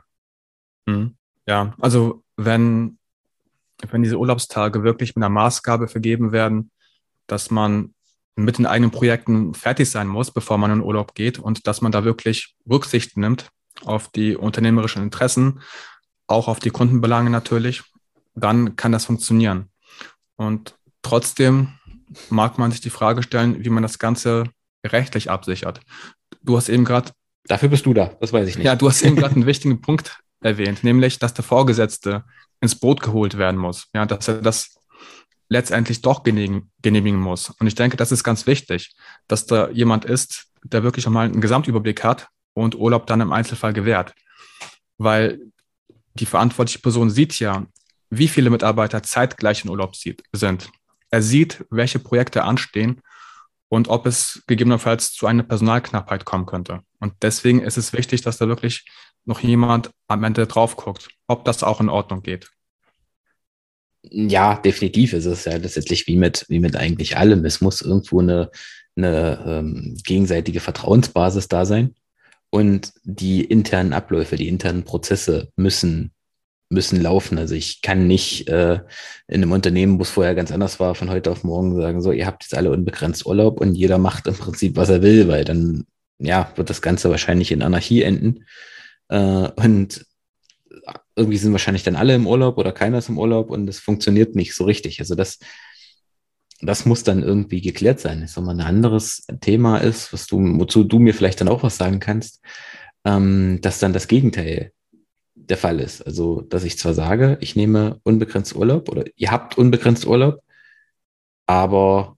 Mhm. 0.87 1.17
Ja, 1.47 1.75
also 1.79 2.25
wenn, 2.37 2.99
wenn 3.91 4.03
diese 4.03 4.19
Urlaubstage 4.19 4.83
wirklich 4.83 5.15
mit 5.15 5.23
einer 5.23 5.33
Maßgabe 5.33 5.89
vergeben 5.89 6.33
werden, 6.33 6.71
dass 7.27 7.51
man 7.51 7.95
mit 8.35 8.59
den 8.59 8.67
eigenen 8.67 8.91
Projekten 8.91 9.55
fertig 9.55 9.91
sein 9.91 10.09
muss, 10.09 10.31
bevor 10.31 10.59
man 10.59 10.71
in 10.71 10.83
Urlaub 10.83 11.15
geht 11.15 11.39
und 11.39 11.67
dass 11.67 11.81
man 11.81 11.93
da 11.93 12.05
wirklich 12.05 12.57
Rücksicht 12.69 13.17
nimmt 13.17 13.51
auf 13.85 14.09
die 14.09 14.37
unternehmerischen 14.37 15.03
Interessen, 15.03 15.61
auch 16.27 16.49
auf 16.49 16.61
die 16.61 16.71
Kundenbelange 16.71 17.31
natürlich, 17.31 17.83
dann 18.35 18.77
kann 18.77 18.93
das 18.93 19.05
funktionieren. 19.05 19.71
Und 20.37 20.78
trotzdem 21.09 21.69
mag 22.29 22.59
man 22.59 22.71
sich 22.71 22.81
die 22.81 22.91
Frage 22.91 23.23
stellen, 23.23 23.65
wie 23.65 23.71
man 23.71 23.83
das 23.83 23.99
Ganze 23.99 24.45
rechtlich 24.85 25.31
absichert. 25.31 25.81
Du 26.43 26.57
hast 26.57 26.69
eben 26.69 26.85
gerade. 26.85 27.13
Dafür 27.47 27.71
bist 27.71 27.87
du 27.87 27.95
da, 27.95 28.17
das 28.21 28.33
weiß 28.33 28.49
ich 28.49 28.57
nicht. 28.57 28.67
Ja, 28.67 28.77
du 28.77 28.89
hast 28.89 29.03
eben 29.03 29.17
gerade 29.17 29.35
einen 29.35 29.47
wichtigen 29.47 29.81
Punkt 29.81 30.19
erwähnt, 30.41 30.85
nämlich, 30.85 31.19
dass 31.19 31.33
der 31.33 31.45
Vorgesetzte 31.45 32.25
ins 32.61 32.75
Boot 32.75 33.01
geholt 33.01 33.39
werden 33.39 33.59
muss. 33.59 33.89
Ja, 33.95 34.05
dass 34.05 34.29
er 34.29 34.43
das 34.43 34.77
letztendlich 35.49 36.03
doch 36.03 36.25
genehmigen, 36.25 36.71
genehmigen 36.83 37.19
muss. 37.19 37.51
Und 37.59 37.67
ich 37.67 37.75
denke, 37.75 37.97
das 37.97 38.13
ist 38.13 38.23
ganz 38.23 38.47
wichtig, 38.47 38.95
dass 39.29 39.47
da 39.47 39.71
jemand 39.71 40.05
ist, 40.05 40.49
der 40.63 40.83
wirklich 40.83 41.07
einmal 41.07 41.27
einen 41.27 41.41
Gesamtüberblick 41.41 42.05
hat 42.05 42.29
und 42.53 42.75
Urlaub 42.75 43.07
dann 43.07 43.23
im 43.23 43.33
Einzelfall 43.33 43.73
gewährt. 43.73 44.15
Weil 44.99 45.41
die 46.15 46.27
verantwortliche 46.27 46.81
Person 46.81 47.09
sieht 47.09 47.39
ja, 47.39 47.65
wie 48.11 48.29
viele 48.29 48.51
Mitarbeiter 48.51 49.03
zeitgleich 49.03 49.65
in 49.65 49.71
Urlaub 49.71 49.95
sind. 49.97 50.71
Er 51.11 51.23
sieht, 51.23 51.65
welche 51.71 51.99
Projekte 51.99 52.45
anstehen 52.45 53.01
und 53.69 53.89
ob 53.89 54.07
es 54.07 54.43
gegebenenfalls 54.47 55.13
zu 55.13 55.27
einer 55.27 55.43
Personalknappheit 55.43 56.25
kommen 56.25 56.47
könnte. 56.47 56.81
Und 57.01 57.15
deswegen 57.23 57.61
ist 57.61 57.77
es 57.77 57.93
wichtig, 57.93 58.23
dass 58.23 58.39
da 58.39 58.49
wirklich 58.49 58.87
noch 59.25 59.41
jemand 59.41 59.91
am 60.07 60.25
Ende 60.25 60.47
drauf 60.47 60.77
guckt, 60.77 61.09
ob 61.27 61.45
das 61.45 61.63
auch 61.63 61.81
in 61.81 61.89
Ordnung 61.89 62.23
geht. 62.23 62.51
Ja, 64.03 64.57
definitiv. 64.57 65.13
Es 65.13 65.27
ist 65.27 65.45
ja 65.45 65.57
letztendlich 65.57 66.07
wie 66.07 66.17
mit, 66.17 66.47
wie 66.49 66.61
mit 66.61 66.77
eigentlich 66.77 67.17
allem. 67.17 67.45
Es 67.45 67.61
muss 67.61 67.83
irgendwo 67.83 68.21
eine, 68.21 68.51
eine 68.97 69.45
ähm, 69.47 69.97
gegenseitige 70.05 70.61
Vertrauensbasis 70.61 71.49
da 71.49 71.67
sein. 71.67 71.95
Und 72.51 72.93
die 73.05 73.45
internen 73.45 73.93
Abläufe, 73.93 74.37
die 74.37 74.49
internen 74.49 74.85
Prozesse 74.85 75.53
müssen 75.57 76.13
müssen 76.71 77.01
laufen. 77.01 77.39
Also 77.39 77.55
ich 77.55 77.81
kann 77.83 78.07
nicht 78.07 78.49
äh, 78.49 78.81
in 79.27 79.43
einem 79.43 79.53
Unternehmen, 79.53 79.99
wo 79.99 80.03
es 80.03 80.11
vorher 80.11 80.35
ganz 80.35 80.53
anders 80.53 80.81
war, 80.81 80.95
von 80.95 81.11
heute 81.11 81.31
auf 81.31 81.45
morgen 81.45 81.75
sagen, 81.77 82.01
so, 82.03 82.13
ihr 82.13 82.27
habt 82.27 82.45
jetzt 82.45 82.55
alle 82.55 82.71
unbegrenzt 82.71 83.27
Urlaub 83.27 83.61
und 83.61 83.75
jeder 83.75 83.99
macht 83.99 84.27
im 84.27 84.35
Prinzip, 84.35 84.77
was 84.77 84.91
er 84.91 85.03
will, 85.03 85.29
weil 85.29 85.45
dann, 85.45 85.87
ja, 86.19 86.53
wird 86.57 86.71
das 86.71 86.83
Ganze 86.83 87.11
wahrscheinlich 87.11 87.53
in 87.53 87.63
Anarchie 87.63 88.03
enden. 88.03 88.45
Äh, 89.09 89.49
und 89.57 90.05
irgendwie 91.17 91.39
sind 91.39 91.53
wahrscheinlich 91.53 91.83
dann 91.83 91.97
alle 91.97 92.15
im 92.15 92.27
Urlaub 92.27 92.59
oder 92.59 92.73
keiner 92.73 92.99
ist 92.99 93.09
im 93.09 93.19
Urlaub 93.19 93.51
und 93.51 93.69
es 93.69 93.81
funktioniert 93.81 94.35
nicht 94.37 94.55
so 94.55 94.65
richtig. 94.65 95.01
Also 95.01 95.15
das, 95.15 95.39
das 96.61 96.87
muss 96.87 97.03
dann 97.03 97.23
irgendwie 97.23 97.61
geklärt 97.61 98.01
sein. 98.01 98.23
Ich 98.23 98.33
sag 98.33 98.45
mal, 98.45 98.55
ein 98.55 98.61
anderes 98.61 99.27
Thema 99.41 99.79
ist, 99.79 100.13
was 100.13 100.27
du, 100.27 100.39
wozu 100.59 100.85
du 100.85 100.99
mir 100.99 101.15
vielleicht 101.15 101.41
dann 101.41 101.49
auch 101.49 101.63
was 101.63 101.77
sagen 101.77 101.99
kannst, 101.99 102.41
ähm, 103.05 103.59
dass 103.63 103.79
dann 103.79 103.93
das 103.93 104.07
Gegenteil 104.07 104.73
der 105.49 105.57
Fall 105.57 105.81
ist. 105.81 106.03
Also, 106.03 106.43
dass 106.43 106.65
ich 106.65 106.79
zwar 106.79 106.95
sage, 106.95 107.39
ich 107.41 107.57
nehme 107.57 108.01
unbegrenzt 108.05 108.55
Urlaub 108.55 108.89
oder 108.89 109.05
ihr 109.17 109.31
habt 109.31 109.57
unbegrenzt 109.59 110.07
Urlaub, 110.07 110.43
aber 111.47 112.17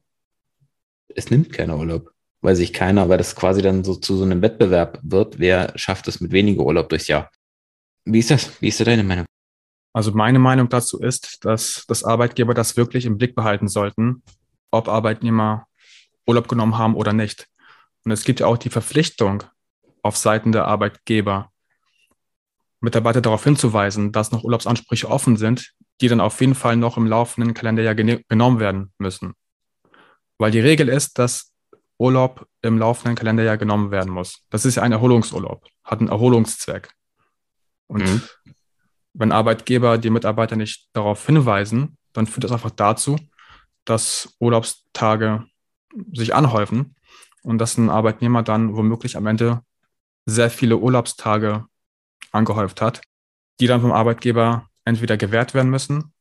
es 1.15 1.31
nimmt 1.31 1.53
keiner 1.53 1.79
Urlaub, 1.79 2.13
weil 2.41 2.57
sich 2.57 2.73
keiner, 2.73 3.09
weil 3.09 3.19
das 3.19 3.37
quasi 3.37 3.63
dann 3.63 3.85
so 3.85 3.95
zu 3.95 4.17
so 4.17 4.25
einem 4.25 4.43
Wettbewerb 4.43 4.99
wird, 5.03 5.39
wer 5.39 5.73
schafft 5.77 6.09
es 6.09 6.21
mit 6.21 6.33
weniger 6.33 6.65
Urlaub 6.65 6.89
durchs 6.89 7.09
Jahr. 7.09 7.31
Wie 8.05 8.19
ist 8.19 8.31
das? 8.31 8.61
Wie 8.61 8.69
ist 8.69 8.81
da 8.81 8.85
deine 8.85 9.05
Meinung? 9.05 9.27
Also 9.93 10.13
meine 10.13 10.39
Meinung 10.39 10.69
dazu 10.69 11.01
ist, 11.01 11.45
dass 11.45 11.85
das 11.89 12.05
Arbeitgeber 12.05 12.55
das 12.55 12.77
wirklich 12.77 13.07
im 13.07 13.19
Blick 13.19 13.35
behalten 13.35 13.69
sollten, 13.69 14.23
ob 14.71 14.89
Arbeitnehmer 14.89 15.67
Urlaub 16.27 16.49
genommen 16.49 16.79
haben 16.79 16.95
oder 16.95 17.13
nicht. 17.13 17.49
Und 18.05 18.13
es 18.13 18.25
gibt 18.25 18.41
ja 18.41 18.47
auch 18.47 18.57
die 18.57 18.71
Verpflichtung 18.71 19.43
auf 20.03 20.17
Seiten 20.17 20.53
der 20.53 20.67
Arbeitgeber, 20.67 21.51
Mitarbeiter 22.81 23.21
darauf 23.21 23.45
hinzuweisen, 23.45 24.13
dass 24.13 24.33
noch 24.33 24.43
Urlaubsansprüche 24.43 25.09
offen 25.09 25.37
sind, 25.37 25.75
die 26.01 26.09
dann 26.09 26.21
auf 26.21 26.41
jeden 26.41 26.55
Fall 26.55 26.77
noch 26.77 26.97
im 26.97 27.07
laufenden 27.07 27.55
Kalenderjahr 27.55 27.95
genommen 27.95 28.59
werden 28.59 28.93
müssen. 28.99 29.35
Weil 30.39 30.51
die 30.51 30.61
Regel 30.61 30.89
ist, 30.89 31.19
dass 31.19 31.53
Urlaub 31.99 32.47
im 32.63 32.79
laufenden 32.79 33.15
Kalenderjahr 33.15 33.59
genommen 33.59 33.91
werden 33.91 34.13
muss. 34.13 34.43
Das 34.49 34.65
ist 34.65 34.77
ja 34.77 34.83
ein 34.83 34.93
Erholungsurlaub, 34.93 35.67
hat 35.85 36.01
einen 36.01 36.09
Erholungszweck. 36.09 36.91
Und 37.87 38.05
mhm. 38.05 38.23
wenn 39.13 39.33
Arbeitgeber 39.33 39.99
die 39.99 40.11
Mitarbeiter 40.11 40.57
nicht 40.57 40.89
darauf 40.95 41.27
hinweisen, 41.27 41.99
dann 42.15 42.27
führt 42.27 42.45
das 42.45 42.53
einfach 42.53 42.71
dazu, 42.71 43.17
dass 43.85 44.35
Urlaubstage 44.39 45.45
sich 46.13 46.35
anhäufen 46.35 46.95
und 47.43 47.59
dass 47.59 47.77
ein 47.77 47.91
Arbeitnehmer 47.91 48.43
dann 48.43 48.77
womöglich 48.77 49.17
am 49.17 49.27
Ende 49.27 49.61
sehr 50.25 50.51
viele 50.51 50.79
Urlaubstage 50.79 51.67
angehäuft 52.33 52.81
hat, 52.81 53.01
die 53.61 53.67
dann 53.67 53.81
vom 53.81 53.93
Arbeitgeber 53.93 54.69
entweder 54.85 55.17
gewährt 55.17 55.55
werden 55.55 55.71
müssen 55.71 56.13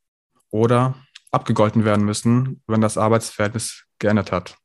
oder 0.52 0.96
abgegolten 1.32 1.86
werden 1.86 2.06
müssen, 2.06 2.62
wenn 2.68 2.82
das 2.82 2.98
Arbeitsverhältnis 2.98 3.86
geändert 4.00 4.32
hat. 4.32 4.58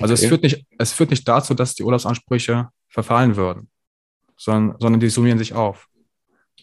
Also 0.00 0.14
okay. 0.14 0.22
es, 0.22 0.28
führt 0.28 0.42
nicht, 0.42 0.66
es 0.78 0.92
führt 0.92 1.10
nicht 1.10 1.26
dazu, 1.26 1.54
dass 1.54 1.74
die 1.74 1.82
Urlaubsansprüche 1.82 2.68
verfallen 2.88 3.36
würden, 3.36 3.68
sondern, 4.36 4.78
sondern 4.78 5.00
die 5.00 5.08
summieren 5.08 5.38
sich 5.38 5.54
auf. 5.54 5.88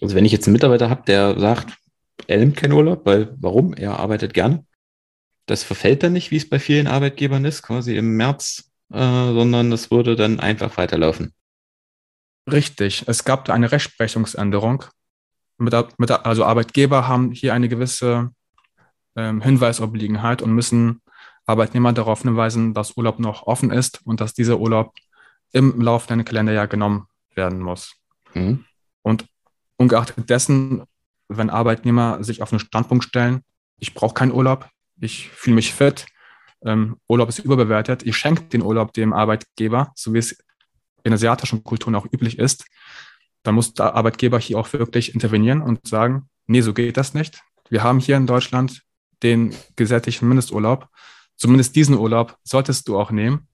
Also 0.02 0.16
wenn 0.16 0.26
ich 0.26 0.32
jetzt 0.32 0.48
einen 0.48 0.54
Mitarbeiter 0.54 0.90
habe, 0.90 1.04
der 1.06 1.40
sagt, 1.40 1.78
er 2.28 2.38
nimmt 2.38 2.58
keinen 2.58 2.74
Urlaub, 2.74 3.06
weil 3.06 3.36
warum? 3.40 3.74
Er 3.74 4.00
arbeitet 4.00 4.34
gerne. 4.34 4.66
Das 5.46 5.64
verfällt 5.64 6.04
dann 6.04 6.14
nicht, 6.14 6.32
wie 6.32 6.38
es 6.38 6.50
bei 6.50 6.60
vielen 6.60 6.88
Arbeitgebern 6.88 7.46
ist, 7.46 7.62
quasi 7.62 7.96
im 7.96 8.16
März, 8.18 8.72
äh, 8.92 8.98
sondern 8.98 9.70
das 9.70 9.92
würde 9.92 10.16
dann 10.16 10.40
einfach 10.40 10.78
weiterlaufen. 10.78 11.34
Richtig, 12.52 13.06
es 13.08 13.24
gab 13.24 13.50
eine 13.50 13.72
Rechtsprechungsänderung. 13.72 14.86
Mit, 15.58 15.74
mit, 15.98 16.12
also 16.12 16.46
Arbeitgeber 16.46 17.08
haben 17.08 17.32
hier 17.32 17.54
eine 17.54 17.70
gewisse 17.70 18.32
ähm, 19.16 19.42
Hinweisobliegenheit 19.42 20.42
und 20.42 20.54
müssen 20.54 21.02
Arbeitnehmer 21.46 21.94
darauf 21.94 22.22
hinweisen, 22.24 22.74
dass 22.74 22.98
Urlaub 22.98 23.20
noch 23.20 23.44
offen 23.44 23.72
ist 23.72 24.02
und 24.06 24.20
dass 24.22 24.34
dieser 24.34 24.60
Urlaub 24.60 24.94
im 25.54 25.80
laufenden 25.80 26.26
Kalenderjahr 26.26 26.68
genommen 26.68 27.08
werden 27.34 27.60
muss. 27.60 27.96
Mhm. 28.34 28.66
Und 29.02 29.26
ungeachtet 29.78 30.30
dessen, 30.30 30.84
wenn 31.28 31.50
Arbeitnehmer 31.50 32.24
sich 32.24 32.42
auf 32.42 32.52
einen 32.52 32.60
Standpunkt 32.60 33.06
stellen, 33.06 33.42
ich 33.80 33.94
brauche 33.94 34.14
keinen 34.14 34.32
Urlaub, 34.32 34.70
ich 35.00 35.30
fühle 35.30 35.56
mich 35.56 35.74
fit, 35.74 36.06
ähm, 36.64 36.98
Urlaub 37.08 37.30
ist 37.30 37.40
überbewertet, 37.40 38.04
ich 38.04 38.18
schenke 38.18 38.44
den 38.44 38.62
Urlaub 38.62 38.94
dem 38.94 39.14
Arbeitgeber, 39.14 39.92
so 39.96 40.14
wie 40.14 40.20
es 40.20 40.38
in 41.06 41.14
asiatischen 41.14 41.64
Kulturen 41.64 41.96
auch 41.96 42.06
üblich 42.12 42.40
ist, 42.40 42.66
dann 43.44 43.56
muss 43.56 43.74
der 43.74 43.94
Arbeitgeber 43.94 44.40
hier 44.40 44.58
auch 44.58 44.74
wirklich 44.74 45.14
intervenieren 45.14 45.62
und 45.62 45.88
sagen, 45.88 46.30
nee, 46.48 46.62
so 46.62 46.74
geht 46.74 46.98
das 46.98 47.14
nicht. 47.14 47.42
Wir 47.70 47.84
haben 47.84 48.00
hier 48.00 48.18
in 48.18 48.28
Deutschland 48.28 48.82
den 49.24 49.56
gesetzlichen 49.76 50.28
Mindesturlaub. 50.28 50.90
Zumindest 51.38 51.76
diesen 51.76 51.98
Urlaub 51.98 52.38
solltest 52.44 52.88
du 52.88 53.00
auch 53.00 53.12
nehmen. 53.12 53.48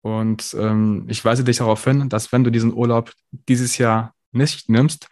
Und 0.00 0.56
ähm, 0.58 1.04
ich 1.08 1.24
weise 1.24 1.44
dich 1.44 1.58
darauf 1.58 1.84
hin, 1.84 2.08
dass 2.08 2.32
wenn 2.32 2.44
du 2.44 2.50
diesen 2.50 2.72
Urlaub 2.72 3.12
dieses 3.30 3.76
Jahr 3.78 4.14
nicht 4.32 4.68
nimmst, 4.68 5.08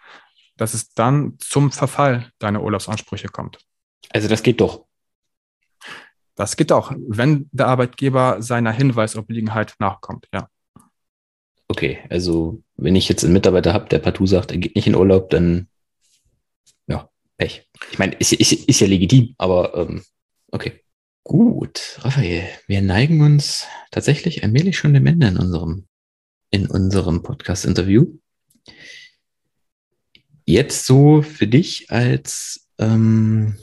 dass 0.56 0.72
es 0.72 0.90
dann 0.94 1.36
zum 1.38 1.72
Verfall 1.72 2.30
deiner 2.38 2.62
Urlaubsansprüche 2.62 3.28
kommt. 3.28 3.58
Also 4.10 4.28
das 4.28 4.42
geht 4.42 4.60
doch. 4.60 4.86
Das 6.36 6.56
geht 6.56 6.72
auch, 6.72 6.92
wenn 6.96 7.48
der 7.52 7.68
Arbeitgeber 7.68 8.40
seiner 8.40 8.72
Hinweisobliegenheit 8.72 9.74
nachkommt, 9.78 10.28
ja. 10.32 10.48
Okay, 11.74 11.98
also 12.08 12.62
wenn 12.76 12.94
ich 12.94 13.08
jetzt 13.08 13.24
einen 13.24 13.32
Mitarbeiter 13.32 13.74
habe, 13.74 13.88
der 13.88 13.98
partout 13.98 14.26
sagt, 14.26 14.52
er 14.52 14.58
geht 14.58 14.76
nicht 14.76 14.86
in 14.86 14.94
Urlaub, 14.94 15.28
dann 15.30 15.66
ja, 16.86 17.10
Pech. 17.36 17.68
Ich 17.90 17.98
meine, 17.98 18.14
ist, 18.14 18.32
ist, 18.32 18.52
ist 18.52 18.78
ja 18.78 18.86
legitim, 18.86 19.34
aber 19.38 19.74
ähm, 19.74 20.04
okay. 20.52 20.84
Gut, 21.24 21.98
Raphael, 22.02 22.44
wir 22.68 22.80
neigen 22.80 23.22
uns 23.22 23.66
tatsächlich 23.90 24.44
allmählich 24.44 24.78
schon 24.78 24.94
dem 24.94 25.04
Ende 25.08 25.26
in 25.26 25.36
unserem, 25.36 25.88
in 26.50 26.68
unserem 26.68 27.24
Podcast-Interview. 27.24 28.06
Jetzt 30.44 30.86
so 30.86 31.22
für 31.22 31.48
dich 31.48 31.90
als, 31.90 32.68
ähm, 32.78 33.58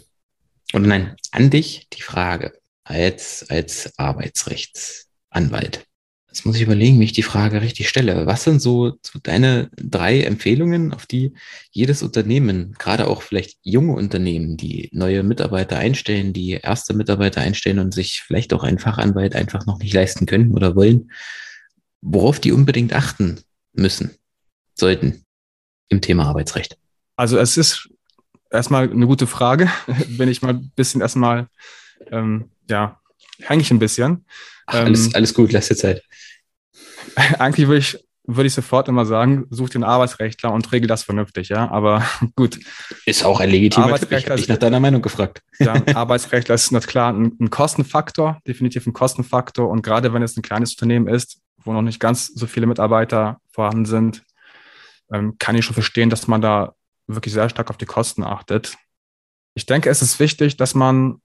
oder 0.73 0.85
nein, 0.85 1.15
an 1.31 1.49
dich 1.49 1.87
die 1.93 2.01
Frage 2.01 2.59
als, 2.83 3.49
als 3.49 3.97
Arbeitsrechtsanwalt. 3.97 5.87
Jetzt 6.31 6.45
muss 6.45 6.55
ich 6.55 6.61
überlegen, 6.61 6.97
wie 7.01 7.03
ich 7.03 7.11
die 7.11 7.23
Frage 7.23 7.61
richtig 7.61 7.89
stelle. 7.89 8.25
Was 8.25 8.45
sind 8.45 8.61
so, 8.61 8.93
deine 9.23 9.69
drei 9.75 10.21
Empfehlungen, 10.21 10.93
auf 10.93 11.05
die 11.05 11.33
jedes 11.71 12.03
Unternehmen, 12.03 12.73
gerade 12.79 13.07
auch 13.07 13.21
vielleicht 13.21 13.57
junge 13.63 13.91
Unternehmen, 13.93 14.55
die 14.55 14.89
neue 14.93 15.23
Mitarbeiter 15.23 15.77
einstellen, 15.77 16.31
die 16.31 16.51
erste 16.51 16.93
Mitarbeiter 16.93 17.41
einstellen 17.41 17.79
und 17.79 17.93
sich 17.93 18.23
vielleicht 18.25 18.53
auch 18.53 18.63
einen 18.63 18.79
Fachanwalt 18.79 19.35
einfach 19.35 19.65
noch 19.65 19.79
nicht 19.79 19.93
leisten 19.93 20.25
können 20.25 20.53
oder 20.53 20.77
wollen, 20.77 21.11
worauf 21.99 22.39
die 22.39 22.53
unbedingt 22.53 22.93
achten 22.93 23.41
müssen, 23.73 24.11
sollten 24.73 25.25
im 25.89 25.99
Thema 25.99 26.27
Arbeitsrecht? 26.27 26.77
Also 27.17 27.39
es 27.39 27.57
ist 27.57 27.89
erstmal 28.49 28.89
eine 28.89 29.05
gute 29.05 29.27
Frage, 29.27 29.69
wenn 30.07 30.29
ich 30.29 30.41
mal 30.41 30.53
ein 30.53 30.71
bisschen 30.77 31.01
erstmal, 31.01 31.49
ähm, 32.09 32.51
ja, 32.69 33.00
hänge 33.41 33.61
ich 33.61 33.71
ein 33.71 33.79
bisschen. 33.79 34.25
Ach, 34.67 34.75
alles, 34.75 35.07
ähm, 35.07 35.11
alles 35.15 35.33
gut, 35.33 35.51
lass 35.51 35.67
dir 35.67 35.75
Zeit. 35.75 36.03
Eigentlich 37.39 37.67
würde 37.67 37.79
ich, 37.79 37.97
würde 38.23 38.47
ich 38.47 38.53
sofort 38.53 38.87
immer 38.87 39.05
sagen, 39.05 39.45
such 39.49 39.69
den 39.69 39.83
Arbeitsrechtler 39.83 40.51
und 40.51 40.71
regel 40.71 40.87
das 40.87 41.03
vernünftig, 41.03 41.49
ja. 41.49 41.69
Aber 41.69 42.05
gut. 42.35 42.59
Ist 43.05 43.25
auch 43.25 43.39
ein 43.39 43.49
legitimer 43.49 43.97
Tipp. 43.99 44.11
Ich 44.11 44.25
habe 44.25 44.35
dich 44.37 44.47
nach 44.47 44.57
deiner 44.57 44.79
Meinung 44.79 45.01
gefragt. 45.01 45.41
Ja, 45.59 45.73
Arbeitsrechtler 45.95 46.55
ist 46.55 46.71
natürlich 46.71 46.91
klar 46.91 47.13
ein, 47.13 47.37
ein 47.39 47.49
Kostenfaktor, 47.49 48.39
definitiv 48.47 48.87
ein 48.87 48.93
Kostenfaktor. 48.93 49.69
Und 49.69 49.81
gerade 49.81 50.13
wenn 50.13 50.23
es 50.23 50.37
ein 50.37 50.41
kleines 50.41 50.73
Unternehmen 50.73 51.07
ist, 51.07 51.39
wo 51.63 51.73
noch 51.73 51.81
nicht 51.81 51.99
ganz 51.99 52.27
so 52.27 52.47
viele 52.47 52.65
Mitarbeiter 52.65 53.39
vorhanden 53.51 53.85
sind, 53.85 54.23
ähm, 55.11 55.35
kann 55.37 55.55
ich 55.55 55.65
schon 55.65 55.73
verstehen, 55.73 56.09
dass 56.09 56.27
man 56.27 56.41
da 56.41 56.73
wirklich 57.07 57.33
sehr 57.33 57.49
stark 57.49 57.69
auf 57.69 57.77
die 57.77 57.85
Kosten 57.85 58.23
achtet. 58.23 58.75
Ich 59.53 59.65
denke, 59.65 59.89
es 59.89 60.01
ist 60.01 60.19
wichtig, 60.19 60.57
dass 60.57 60.73
man 60.75 61.21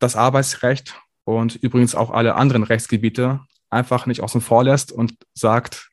das 0.00 0.16
Arbeitsrecht 0.16 0.94
und 1.38 1.56
übrigens 1.56 1.94
auch 1.94 2.10
alle 2.10 2.34
anderen 2.34 2.62
Rechtsgebiete 2.62 3.40
einfach 3.70 4.06
nicht 4.06 4.22
außen 4.22 4.40
vor 4.40 4.64
lässt 4.64 4.92
und 4.92 5.14
sagt, 5.34 5.90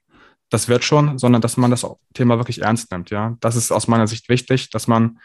das 0.50 0.67
wird 0.67 0.84
schon, 0.84 1.17
sondern 1.17 1.41
dass 1.41 1.58
man 1.58 1.71
das 1.71 1.86
Thema 2.13 2.38
wirklich 2.38 2.62
ernst 2.62 2.91
nimmt. 2.91 3.10
Ja, 3.10 3.36
das 3.39 3.56
ist 3.56 3.71
aus 3.71 3.88
meiner 3.88 4.08
Sicht 4.08 4.30
wichtig, 4.30 4.69
dass 4.69 4.88
man 4.88 5.19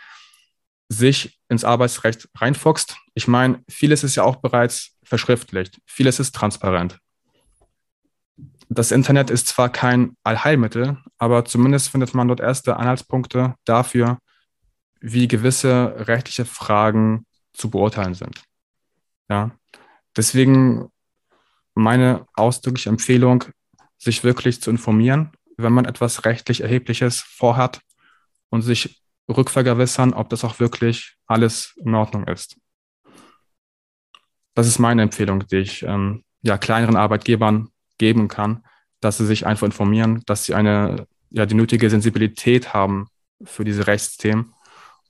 sich 0.89 1.39
ins 1.49 1.65
Arbeitsrecht 1.65 2.29
reinfuchst. 2.37 2.97
Ich 3.15 3.29
meine, 3.29 3.63
vieles 3.69 4.05
ist 4.05 4.17
ja 4.17 4.25
auch 4.25 4.37
bereits 4.37 4.97
verschriftlicht, 5.03 5.79
vieles 5.87 6.21
ist 6.21 6.35
transparent. 6.35 6.99
Das 8.69 8.91
Internet 8.91 9.31
ist 9.31 9.49
zwar 9.49 9.69
kein 9.69 10.17
Allheilmittel, 10.23 10.97
aber 11.19 11.45
zumindest 11.45 11.91
findet 11.91 12.15
man 12.15 12.29
dort 12.29 12.41
erste 12.41 12.77
Anhaltspunkte 12.77 13.55
dafür, 13.65 14.19
wie 15.01 15.29
gewisse 15.29 15.95
rechtliche 15.99 16.45
Fragen 16.45 17.27
zu 17.53 17.71
beurteilen 17.71 18.15
sind. 18.15 18.43
Ja, 19.29 19.51
deswegen 20.17 20.89
meine 21.75 22.27
ausdrückliche 22.35 22.91
Empfehlung, 22.91 23.45
sich 23.99 24.25
wirklich 24.25 24.61
zu 24.61 24.71
informieren, 24.71 25.33
wenn 25.57 25.73
man 25.73 25.85
etwas 25.85 26.25
rechtlich 26.25 26.61
Erhebliches 26.61 27.21
vorhat 27.21 27.81
und 28.51 28.63
sich 28.63 29.03
rückvergewissern, 29.29 30.13
ob 30.13 30.29
das 30.29 30.45
auch 30.45 30.61
wirklich 30.61 31.17
alles 31.27 31.75
in 31.77 31.95
Ordnung 31.95 32.27
ist. 32.27 32.57
Das 34.55 34.67
ist 34.67 34.79
meine 34.79 35.03
Empfehlung, 35.03 35.47
die 35.47 35.59
ich 35.59 35.83
ähm, 35.85 36.25
ja, 36.43 36.59
kleineren 36.59 36.97
Arbeitgebern 36.97 37.69
geben 37.99 38.29
kann, 38.29 38.65
dass 39.01 39.19
sie 39.19 39.27
sich 39.27 39.47
einfach 39.47 39.67
informieren, 39.67 40.23
dass 40.27 40.45
sie 40.45 40.55
eine, 40.55 41.07
ja, 41.31 41.47
die 41.47 41.55
nötige 41.55 41.89
Sensibilität 41.89 42.75
haben 42.75 43.09
für 43.45 43.65
diese 43.65 43.87
Rechtsthemen 43.87 44.55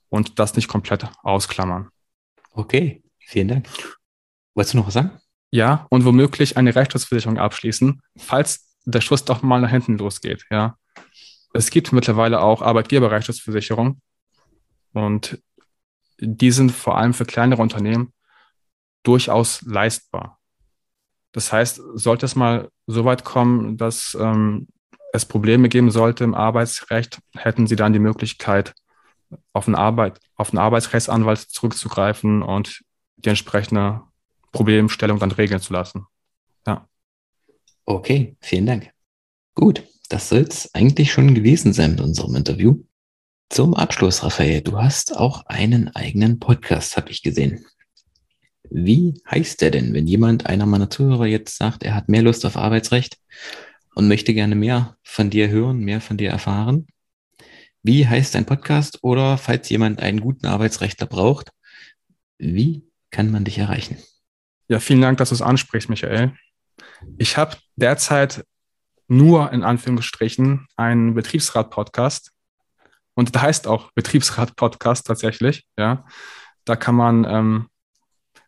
und 0.09 0.39
das 0.39 0.55
nicht 0.55 0.67
komplett 0.67 1.07
ausklammern. 1.23 1.89
Okay, 2.51 3.03
vielen 3.19 3.47
Dank. 3.47 3.67
Wolltest 4.55 4.73
du 4.73 4.77
noch 4.77 4.87
was 4.87 4.93
sagen? 4.93 5.11
Ja, 5.51 5.85
und 5.89 6.05
womöglich 6.05 6.57
eine 6.57 6.75
Rechtsschutzversicherung 6.75 7.37
abschließen, 7.37 8.01
falls 8.17 8.75
der 8.85 9.01
Schuss 9.01 9.23
doch 9.23 9.43
mal 9.43 9.61
nach 9.61 9.69
hinten 9.69 9.97
losgeht, 9.97 10.45
ja. 10.49 10.77
Es 11.53 11.69
gibt 11.69 11.91
mittlerweile 11.91 12.41
auch 12.41 12.63
Arbeitgeberrechtsschutzversicherungen 12.63 14.01
und 14.93 15.39
die 16.19 16.51
sind 16.51 16.71
vor 16.71 16.97
allem 16.97 17.13
für 17.13 17.25
kleinere 17.25 17.61
Unternehmen 17.61 18.13
durchaus 19.03 19.61
leistbar. 19.61 20.39
Das 21.31 21.51
heißt, 21.51 21.81
sollte 21.93 22.25
es 22.25 22.35
mal 22.35 22.69
so 22.87 23.05
weit 23.05 23.23
kommen, 23.23 23.77
dass 23.77 24.17
ähm, 24.19 24.67
es 25.13 25.25
Probleme 25.25 25.69
geben 25.69 25.91
sollte 25.91 26.23
im 26.23 26.33
Arbeitsrecht, 26.33 27.19
hätten 27.35 27.67
Sie 27.67 27.75
dann 27.75 27.93
die 27.93 27.99
Möglichkeit, 27.99 28.73
auf 29.51 29.67
einen, 29.67 29.75
Arbeit, 29.75 30.19
auf 30.35 30.51
einen 30.51 30.59
Arbeitsrechtsanwalt 30.59 31.39
zurückzugreifen 31.39 32.41
und 32.43 32.81
die 33.17 33.29
entsprechende 33.29 34.01
Problemstellung 34.53 35.19
dann 35.19 35.31
regeln 35.31 35.59
zu 35.59 35.73
lassen. 35.73 36.05
Ja. 36.65 36.87
Okay, 37.85 38.37
vielen 38.39 38.65
Dank. 38.65 38.91
Gut, 39.55 39.83
das 40.07 40.29
soll 40.29 40.43
es 40.43 40.73
eigentlich 40.73 41.11
schon 41.11 41.35
gewesen 41.35 41.73
sein 41.73 41.91
mit 41.91 42.01
unserem 42.01 42.35
Interview. 42.35 42.83
Zum 43.49 43.73
Abschluss, 43.73 44.23
Raphael, 44.23 44.61
du 44.61 44.81
hast 44.81 45.17
auch 45.17 45.45
einen 45.47 45.93
eigenen 45.95 46.39
Podcast, 46.39 46.95
habe 46.95 47.11
ich 47.11 47.21
gesehen. 47.21 47.65
Wie 48.69 49.21
heißt 49.29 49.61
der 49.61 49.71
denn, 49.71 49.93
wenn 49.93 50.07
jemand, 50.07 50.47
einer 50.47 50.65
meiner 50.65 50.89
Zuhörer 50.89 51.25
jetzt 51.27 51.57
sagt, 51.57 51.83
er 51.83 51.93
hat 51.93 52.09
mehr 52.09 52.23
Lust 52.23 52.45
auf 52.45 52.55
Arbeitsrecht 52.55 53.19
und 53.93 54.07
möchte 54.07 54.33
gerne 54.33 54.55
mehr 54.55 54.97
von 55.03 55.29
dir 55.29 55.49
hören, 55.49 55.79
mehr 55.79 56.01
von 56.01 56.17
dir 56.17 56.29
erfahren? 56.29 56.87
Wie 57.83 58.07
heißt 58.07 58.33
dein 58.33 58.45
Podcast? 58.45 58.99
Oder 59.03 59.37
falls 59.37 59.69
jemand 59.69 59.99
einen 59.99 60.21
guten 60.21 60.45
Arbeitsrechtler 60.45 61.05
braucht, 61.05 61.51
wie 62.37 62.87
kann 63.11 63.29
man 63.29 63.43
dich 63.43 63.57
erreichen? 63.57 63.97
Ja, 64.69 64.79
vielen 64.79 65.01
Dank, 65.01 65.17
dass 65.17 65.29
du 65.29 65.35
es 65.35 65.41
ansprichst, 65.41 65.89
Michael. 65.89 66.33
Ich 67.17 67.37
habe 67.37 67.57
derzeit 67.75 68.45
nur 69.07 69.51
in 69.51 69.63
Anführungsstrichen 69.63 70.67
einen 70.77 71.13
Betriebsrat-Podcast. 71.13 72.31
Und 73.13 73.35
der 73.35 73.41
heißt 73.41 73.67
auch 73.67 73.91
Betriebsrat-Podcast 73.91 75.05
tatsächlich. 75.05 75.65
Ja, 75.77 76.05
da 76.63 76.75
kann 76.77 76.95
man 76.95 77.25
ähm, 77.25 77.69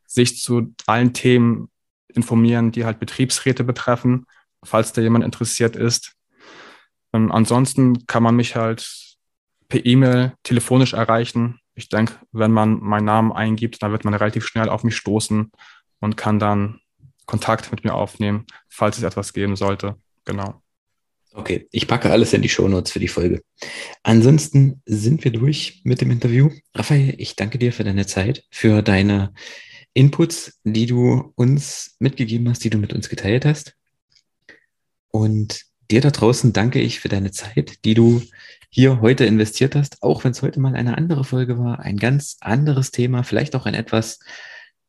sich 0.07 0.41
zu 0.41 0.73
allen 0.87 1.13
Themen 1.13 1.69
informieren, 2.07 2.71
die 2.71 2.85
halt 2.85 2.99
Betriebsräte 2.99 3.65
betreffen, 3.65 4.25
falls 4.63 4.93
da 4.93 5.01
jemand 5.01 5.25
interessiert 5.25 5.75
ist. 5.75 6.13
Ähm, 7.13 7.29
ansonsten 7.31 8.07
kann 8.07 8.23
man 8.23 8.37
mich 8.37 8.55
halt 8.55 9.17
per 9.67 9.85
E-Mail, 9.85 10.33
telefonisch 10.43 10.93
erreichen. 10.93 11.59
Ich 11.75 11.89
denke, 11.89 12.15
wenn 12.31 12.51
man 12.51 12.79
meinen 12.79 13.05
Namen 13.05 13.33
eingibt, 13.33 13.83
dann 13.83 13.91
wird 13.91 14.05
man 14.05 14.13
relativ 14.13 14.47
schnell 14.47 14.69
auf 14.69 14.85
mich 14.85 14.95
stoßen 14.95 15.51
und 16.05 16.15
kann 16.15 16.39
dann 16.39 16.79
Kontakt 17.25 17.71
mit 17.71 17.83
mir 17.83 17.95
aufnehmen, 17.95 18.45
falls 18.69 18.97
es 18.97 19.03
etwas 19.03 19.33
geben 19.33 19.55
sollte. 19.55 19.95
Genau. 20.23 20.61
Okay, 21.33 21.67
ich 21.71 21.87
packe 21.87 22.11
alles 22.11 22.31
in 22.31 22.41
die 22.41 22.49
Shownotes 22.49 22.93
für 22.93 22.99
die 22.99 23.09
Folge. 23.09 23.41
Ansonsten 24.03 24.81
sind 24.85 25.25
wir 25.25 25.31
durch 25.31 25.81
mit 25.83 25.99
dem 25.99 26.11
Interview. 26.11 26.49
Raphael, 26.73 27.15
ich 27.17 27.35
danke 27.35 27.57
dir 27.57 27.73
für 27.73 27.83
deine 27.83 28.05
Zeit, 28.05 28.45
für 28.51 28.81
deine 28.81 29.33
Inputs, 29.93 30.59
die 30.63 30.85
du 30.85 31.33
uns 31.35 31.95
mitgegeben 31.99 32.47
hast, 32.47 32.63
die 32.63 32.69
du 32.69 32.77
mit 32.77 32.93
uns 32.93 33.09
geteilt 33.09 33.43
hast. 33.43 33.75
Und 35.09 35.63
dir 35.91 36.01
da 36.01 36.11
draußen 36.11 36.53
danke 36.53 36.79
ich 36.79 37.01
für 37.01 37.09
deine 37.09 37.31
Zeit, 37.31 37.83
die 37.83 37.95
du 37.95 38.21
hier 38.69 39.01
heute 39.01 39.25
investiert 39.25 39.75
hast, 39.75 40.03
auch 40.03 40.23
wenn 40.23 40.31
es 40.31 40.41
heute 40.41 40.59
mal 40.59 40.75
eine 40.75 40.97
andere 40.97 41.23
Folge 41.23 41.57
war, 41.57 41.79
ein 41.79 41.97
ganz 41.97 42.37
anderes 42.41 42.91
Thema, 42.91 43.23
vielleicht 43.23 43.55
auch 43.55 43.65
ein 43.65 43.73
etwas 43.73 44.19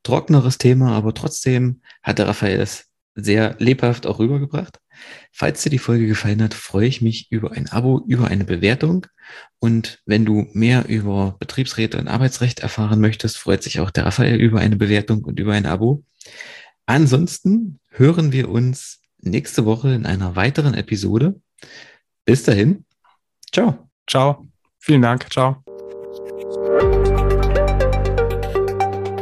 trockeneres 0.07 0.59
Thema, 0.59 0.92
aber 0.92 1.14
trotzdem 1.14 1.81
hat 2.03 2.19
der 2.19 2.29
Raphael 2.29 2.61
es 2.61 2.87
sehr 3.14 3.57
lebhaft 3.59 4.07
auch 4.07 4.19
rübergebracht. 4.19 4.79
Falls 5.33 5.62
dir 5.62 5.71
die 5.71 5.79
Folge 5.79 6.07
gefallen 6.07 6.42
hat, 6.42 6.55
freue 6.55 6.87
ich 6.87 7.03
mich 7.03 7.31
über 7.31 7.53
ein 7.53 7.69
Abo, 7.71 8.03
über 8.07 8.29
eine 8.29 8.45
Bewertung. 8.45 9.07
Und 9.59 10.01
wenn 10.07 10.25
du 10.25 10.47
mehr 10.53 10.87
über 10.88 11.37
Betriebsräte 11.38 11.99
und 11.99 12.09
Arbeitsrecht 12.09 12.61
erfahren 12.61 13.01
möchtest, 13.01 13.38
freut 13.38 13.62
sich 13.62 13.81
auch 13.81 13.90
der 13.90 14.07
Raphael 14.07 14.37
über 14.37 14.61
eine 14.61 14.77
Bewertung 14.77 15.25
und 15.25 15.38
über 15.38 15.53
ein 15.53 15.66
Abo. 15.66 16.05
Ansonsten 16.87 17.81
hören 17.90 18.33
wir 18.33 18.49
uns 18.49 19.01
nächste 19.21 19.64
Woche 19.64 19.92
in 19.92 20.07
einer 20.07 20.37
weiteren 20.37 20.75
Episode. 20.75 21.40
Bis 22.25 22.45
dahin. 22.45 22.85
Ciao. 23.53 23.88
Ciao. 24.07 24.47
Vielen 24.79 25.03
Dank. 25.03 25.31
Ciao. 25.31 25.65